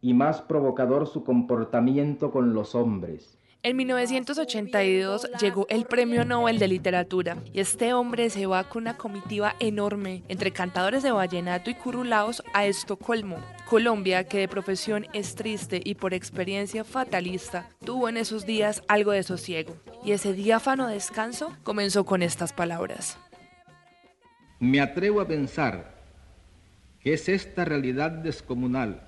y 0.00 0.14
más 0.14 0.42
provocador 0.42 1.06
su 1.06 1.22
comportamiento 1.22 2.30
con 2.30 2.54
los 2.54 2.74
hombres. 2.74 3.38
En 3.64 3.76
1982 3.76 5.30
llegó 5.40 5.68
el 5.68 5.84
Premio 5.84 6.24
Nobel 6.24 6.58
de 6.58 6.66
Literatura 6.66 7.36
y 7.52 7.60
este 7.60 7.94
hombre 7.94 8.28
se 8.28 8.46
va 8.46 8.64
con 8.64 8.82
una 8.82 8.96
comitiva 8.96 9.54
enorme 9.60 10.24
entre 10.26 10.50
cantadores 10.50 11.04
de 11.04 11.12
vallenato 11.12 11.70
y 11.70 11.74
curulaos 11.74 12.42
a 12.54 12.66
Estocolmo, 12.66 13.36
Colombia, 13.70 14.24
que 14.24 14.38
de 14.38 14.48
profesión 14.48 15.06
es 15.12 15.36
triste 15.36 15.80
y 15.84 15.94
por 15.94 16.12
experiencia 16.12 16.82
fatalista, 16.82 17.68
tuvo 17.84 18.08
en 18.08 18.16
esos 18.16 18.46
días 18.46 18.82
algo 18.88 19.12
de 19.12 19.22
sosiego. 19.22 19.76
Y 20.04 20.10
ese 20.10 20.32
diáfano 20.32 20.88
descanso 20.88 21.52
comenzó 21.62 22.04
con 22.04 22.22
estas 22.22 22.52
palabras. 22.52 23.16
Me 24.62 24.80
atrevo 24.80 25.20
a 25.20 25.26
pensar 25.26 25.92
que 27.02 27.14
es 27.14 27.28
esta 27.28 27.64
realidad 27.64 28.12
descomunal 28.12 29.02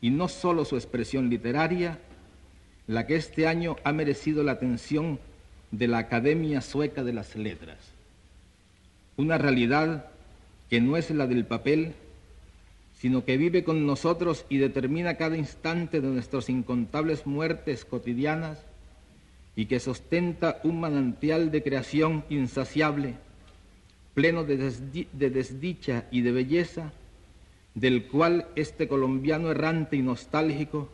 y 0.00 0.10
no 0.10 0.28
solo 0.28 0.64
su 0.64 0.76
expresión 0.76 1.28
literaria 1.28 1.98
la 2.86 3.04
que 3.04 3.16
este 3.16 3.48
año 3.48 3.74
ha 3.82 3.92
merecido 3.92 4.44
la 4.44 4.52
atención 4.52 5.18
de 5.72 5.88
la 5.88 5.98
Academia 5.98 6.60
Sueca 6.60 7.02
de 7.02 7.12
las 7.12 7.34
Letras. 7.34 7.76
Una 9.16 9.36
realidad 9.36 10.06
que 10.70 10.80
no 10.80 10.96
es 10.96 11.10
la 11.10 11.26
del 11.26 11.44
papel, 11.44 11.94
sino 13.00 13.24
que 13.24 13.38
vive 13.38 13.64
con 13.64 13.84
nosotros 13.84 14.46
y 14.48 14.58
determina 14.58 15.16
cada 15.16 15.36
instante 15.36 16.00
de 16.00 16.06
nuestras 16.06 16.48
incontables 16.48 17.26
muertes 17.26 17.84
cotidianas 17.84 18.64
y 19.56 19.66
que 19.66 19.80
sostenta 19.80 20.60
un 20.62 20.78
manantial 20.78 21.50
de 21.50 21.64
creación 21.64 22.24
insaciable, 22.30 23.16
pleno 24.14 24.44
de, 24.44 24.56
de 25.12 25.30
desdicha 25.30 26.06
y 26.10 26.20
de 26.22 26.32
belleza, 26.32 26.92
del 27.74 28.06
cual 28.08 28.46
este 28.54 28.88
colombiano 28.88 29.50
errante 29.50 29.96
y 29.96 30.02
nostálgico 30.02 30.88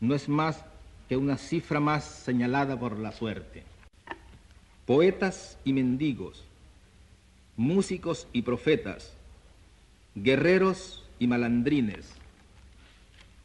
no 0.00 0.14
es 0.14 0.28
más 0.28 0.64
que 1.08 1.16
una 1.16 1.36
cifra 1.36 1.80
más 1.80 2.04
señalada 2.04 2.78
por 2.78 2.98
la 2.98 3.12
suerte. 3.12 3.64
Poetas 4.86 5.58
y 5.64 5.72
mendigos, 5.72 6.44
músicos 7.56 8.26
y 8.32 8.42
profetas, 8.42 9.14
guerreros 10.14 11.04
y 11.18 11.26
malandrines, 11.26 12.12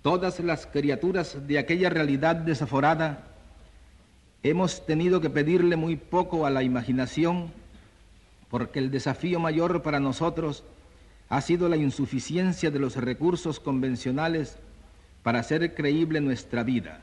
todas 0.01 0.39
las 0.39 0.67
criaturas 0.67 1.47
de 1.47 1.57
aquella 1.57 1.89
realidad 1.89 2.35
desaforada, 2.35 3.27
hemos 4.43 4.85
tenido 4.85 5.19
que 5.21 5.31
pedirle 5.31 5.75
muy 5.75 5.95
poco 5.95 6.45
a 6.45 6.51
la 6.51 6.61
imaginación, 6.61 7.51
porque 8.55 8.79
el 8.79 8.89
desafío 8.89 9.37
mayor 9.41 9.81
para 9.81 9.99
nosotros 9.99 10.63
ha 11.27 11.41
sido 11.41 11.67
la 11.67 11.75
insuficiencia 11.75 12.71
de 12.71 12.79
los 12.79 12.95
recursos 12.95 13.59
convencionales 13.59 14.55
para 15.23 15.39
hacer 15.39 15.75
creíble 15.75 16.21
nuestra 16.21 16.63
vida. 16.63 17.01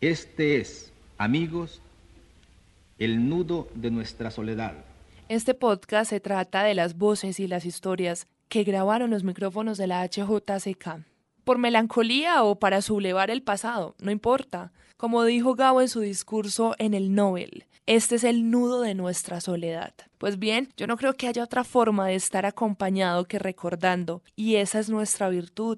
Este 0.00 0.60
es, 0.60 0.92
amigos, 1.18 1.82
el 3.00 3.28
nudo 3.28 3.66
de 3.74 3.90
nuestra 3.90 4.30
soledad. 4.30 4.84
Este 5.28 5.52
podcast 5.52 6.10
se 6.10 6.20
trata 6.20 6.62
de 6.62 6.76
las 6.76 6.96
voces 6.96 7.40
y 7.40 7.48
las 7.48 7.64
historias 7.64 8.28
que 8.48 8.62
grabaron 8.62 9.10
los 9.10 9.24
micrófonos 9.24 9.78
de 9.78 9.88
la 9.88 10.08
HJCK. 10.08 11.04
Por 11.42 11.58
melancolía 11.58 12.44
o 12.44 12.60
para 12.60 12.82
sublevar 12.82 13.32
el 13.32 13.42
pasado, 13.42 13.96
no 13.98 14.12
importa. 14.12 14.70
Como 15.04 15.24
dijo 15.24 15.54
Gabo 15.54 15.82
en 15.82 15.90
su 15.90 16.00
discurso 16.00 16.74
en 16.78 16.94
el 16.94 17.14
Nobel, 17.14 17.66
este 17.84 18.14
es 18.14 18.24
el 18.24 18.50
nudo 18.50 18.80
de 18.80 18.94
nuestra 18.94 19.42
soledad. 19.42 19.92
Pues 20.16 20.38
bien, 20.38 20.70
yo 20.78 20.86
no 20.86 20.96
creo 20.96 21.12
que 21.12 21.28
haya 21.28 21.44
otra 21.44 21.62
forma 21.62 22.06
de 22.06 22.14
estar 22.14 22.46
acompañado 22.46 23.26
que 23.26 23.38
recordando, 23.38 24.22
y 24.34 24.54
esa 24.54 24.78
es 24.78 24.88
nuestra 24.88 25.28
virtud 25.28 25.76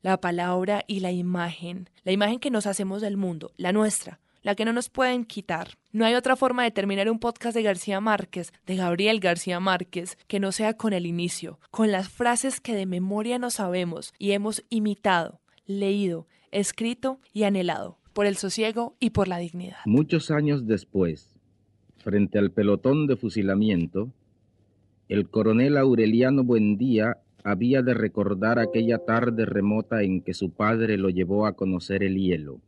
la 0.00 0.20
palabra 0.20 0.84
y 0.86 1.00
la 1.00 1.10
imagen, 1.10 1.90
la 2.04 2.12
imagen 2.12 2.38
que 2.38 2.52
nos 2.52 2.68
hacemos 2.68 3.02
del 3.02 3.16
mundo, 3.16 3.50
la 3.56 3.72
nuestra, 3.72 4.20
la 4.42 4.54
que 4.54 4.64
no 4.64 4.72
nos 4.72 4.90
pueden 4.90 5.24
quitar. 5.24 5.76
No 5.90 6.04
hay 6.04 6.14
otra 6.14 6.36
forma 6.36 6.62
de 6.62 6.70
terminar 6.70 7.10
un 7.10 7.18
podcast 7.18 7.56
de 7.56 7.64
García 7.64 8.00
Márquez, 8.00 8.52
de 8.64 8.76
Gabriel 8.76 9.18
García 9.18 9.58
Márquez, 9.58 10.16
que 10.28 10.38
no 10.38 10.52
sea 10.52 10.74
con 10.74 10.92
el 10.92 11.06
inicio, 11.06 11.58
con 11.72 11.90
las 11.90 12.08
frases 12.08 12.60
que 12.60 12.76
de 12.76 12.86
memoria 12.86 13.40
no 13.40 13.50
sabemos 13.50 14.14
y 14.20 14.30
hemos 14.30 14.62
imitado, 14.70 15.40
leído, 15.66 16.28
escrito 16.52 17.18
y 17.32 17.42
anhelado, 17.42 17.98
por 18.12 18.26
el 18.26 18.36
sosiego 18.36 18.96
y 19.00 19.10
por 19.10 19.28
la 19.28 19.38
dignidad. 19.38 19.78
Muchos 19.86 20.30
años 20.30 20.66
después, 20.66 21.34
frente 21.98 22.38
al 22.38 22.50
pelotón 22.50 23.06
de 23.06 23.16
fusilamiento, 23.16 24.10
el 25.08 25.28
coronel 25.28 25.76
Aureliano 25.76 26.44
Buendía 26.44 27.18
había 27.44 27.82
de 27.82 27.94
recordar 27.94 28.58
aquella 28.58 28.98
tarde 28.98 29.46
remota 29.46 30.02
en 30.02 30.22
que 30.22 30.34
su 30.34 30.50
padre 30.50 30.96
lo 30.96 31.10
llevó 31.10 31.46
a 31.46 31.54
conocer 31.54 32.02
el 32.02 32.16
hielo. 32.16 32.60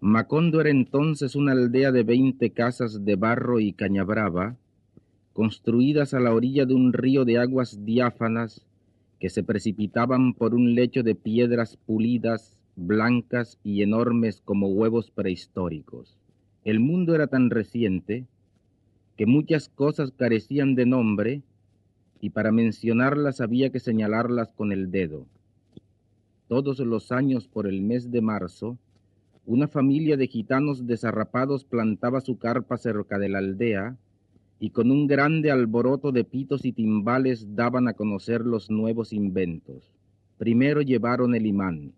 Macondo 0.00 0.60
era 0.60 0.70
entonces 0.70 1.36
una 1.36 1.52
aldea 1.52 1.92
de 1.92 2.02
veinte 2.02 2.50
casas 2.50 3.04
de 3.04 3.16
barro 3.16 3.60
y 3.60 3.72
cañabrava, 3.72 4.56
construidas 5.32 6.12
a 6.12 6.20
la 6.20 6.34
orilla 6.34 6.66
de 6.66 6.74
un 6.74 6.92
río 6.92 7.24
de 7.24 7.38
aguas 7.38 7.84
diáfanas 7.84 8.66
que 9.20 9.30
se 9.30 9.44
precipitaban 9.44 10.34
por 10.34 10.54
un 10.54 10.74
lecho 10.74 11.02
de 11.02 11.14
piedras 11.14 11.76
pulidas, 11.76 12.58
blancas 12.76 13.58
y 13.62 13.82
enormes 13.82 14.40
como 14.40 14.68
huevos 14.68 15.10
prehistóricos. 15.10 16.16
El 16.64 16.80
mundo 16.80 17.14
era 17.14 17.26
tan 17.26 17.50
reciente 17.50 18.26
que 19.16 19.26
muchas 19.26 19.68
cosas 19.68 20.12
carecían 20.12 20.74
de 20.74 20.86
nombre 20.86 21.42
y 22.20 22.30
para 22.30 22.52
mencionarlas 22.52 23.40
había 23.40 23.70
que 23.70 23.80
señalarlas 23.80 24.52
con 24.52 24.72
el 24.72 24.90
dedo. 24.90 25.26
Todos 26.48 26.78
los 26.80 27.12
años 27.12 27.48
por 27.48 27.66
el 27.66 27.82
mes 27.82 28.10
de 28.10 28.20
marzo, 28.20 28.78
una 29.44 29.66
familia 29.66 30.16
de 30.16 30.28
gitanos 30.28 30.86
desarrapados 30.86 31.64
plantaba 31.64 32.20
su 32.20 32.38
carpa 32.38 32.76
cerca 32.76 33.18
de 33.18 33.28
la 33.28 33.38
aldea 33.38 33.96
y 34.60 34.70
con 34.70 34.92
un 34.92 35.08
grande 35.08 35.50
alboroto 35.50 36.12
de 36.12 36.22
pitos 36.22 36.64
y 36.64 36.72
timbales 36.72 37.56
daban 37.56 37.88
a 37.88 37.94
conocer 37.94 38.42
los 38.42 38.70
nuevos 38.70 39.12
inventos. 39.12 39.90
Primero 40.38 40.82
llevaron 40.82 41.34
el 41.34 41.46
imán, 41.46 41.92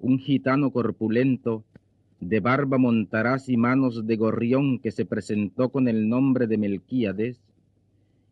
un 0.00 0.18
gitano 0.18 0.70
corpulento, 0.70 1.64
de 2.20 2.40
barba 2.40 2.78
montaraz 2.78 3.48
y 3.48 3.56
manos 3.56 4.06
de 4.06 4.16
gorrión 4.16 4.78
que 4.78 4.90
se 4.90 5.06
presentó 5.06 5.70
con 5.70 5.88
el 5.88 6.08
nombre 6.08 6.46
de 6.46 6.58
Melquíades, 6.58 7.40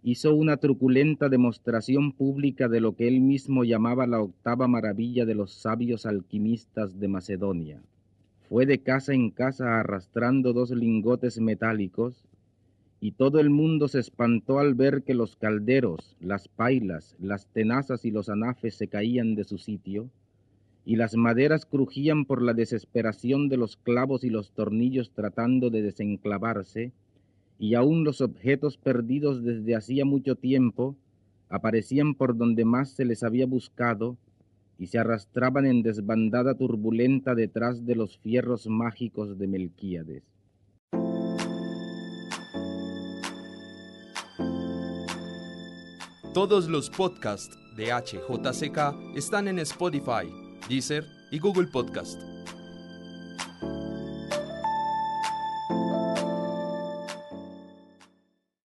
hizo 0.02 0.34
una 0.34 0.56
truculenta 0.58 1.28
demostración 1.28 2.12
pública 2.12 2.68
de 2.68 2.80
lo 2.80 2.96
que 2.96 3.08
él 3.08 3.20
mismo 3.20 3.64
llamaba 3.64 4.06
la 4.06 4.20
octava 4.20 4.68
maravilla 4.68 5.24
de 5.26 5.34
los 5.34 5.52
sabios 5.52 6.06
alquimistas 6.06 6.98
de 6.98 7.08
Macedonia. 7.08 7.82
Fue 8.48 8.64
de 8.64 8.78
casa 8.78 9.12
en 9.12 9.30
casa 9.30 9.80
arrastrando 9.80 10.52
dos 10.52 10.70
lingotes 10.70 11.38
metálicos 11.40 12.24
y 13.00 13.12
todo 13.12 13.40
el 13.40 13.50
mundo 13.50 13.88
se 13.88 14.00
espantó 14.00 14.58
al 14.58 14.74
ver 14.74 15.02
que 15.02 15.14
los 15.14 15.36
calderos, 15.36 16.16
las 16.20 16.48
pailas, 16.48 17.14
las 17.20 17.46
tenazas 17.46 18.04
y 18.04 18.10
los 18.10 18.28
anafes 18.28 18.74
se 18.74 18.88
caían 18.88 19.34
de 19.34 19.44
su 19.44 19.58
sitio, 19.58 20.08
y 20.88 20.96
las 20.96 21.14
maderas 21.16 21.66
crujían 21.66 22.24
por 22.24 22.40
la 22.40 22.54
desesperación 22.54 23.50
de 23.50 23.58
los 23.58 23.76
clavos 23.76 24.24
y 24.24 24.30
los 24.30 24.52
tornillos 24.52 25.10
tratando 25.10 25.68
de 25.68 25.82
desenclavarse, 25.82 26.92
y 27.58 27.74
aún 27.74 28.04
los 28.04 28.22
objetos 28.22 28.78
perdidos 28.78 29.44
desde 29.44 29.76
hacía 29.76 30.06
mucho 30.06 30.34
tiempo 30.34 30.96
aparecían 31.50 32.14
por 32.14 32.38
donde 32.38 32.64
más 32.64 32.88
se 32.88 33.04
les 33.04 33.22
había 33.22 33.44
buscado 33.44 34.16
y 34.78 34.86
se 34.86 34.98
arrastraban 34.98 35.66
en 35.66 35.82
desbandada 35.82 36.54
turbulenta 36.54 37.34
detrás 37.34 37.84
de 37.84 37.94
los 37.94 38.16
fierros 38.16 38.66
mágicos 38.66 39.38
de 39.38 39.46
Melquíades. 39.46 40.22
Todos 46.32 46.66
los 46.66 46.88
podcasts 46.88 47.58
de 47.76 47.92
HJCK 47.92 49.16
están 49.16 49.48
en 49.48 49.58
Spotify, 49.58 50.47
Deezer 50.68 51.04
y 51.30 51.38
Google 51.38 51.66
Podcast. 51.66 52.20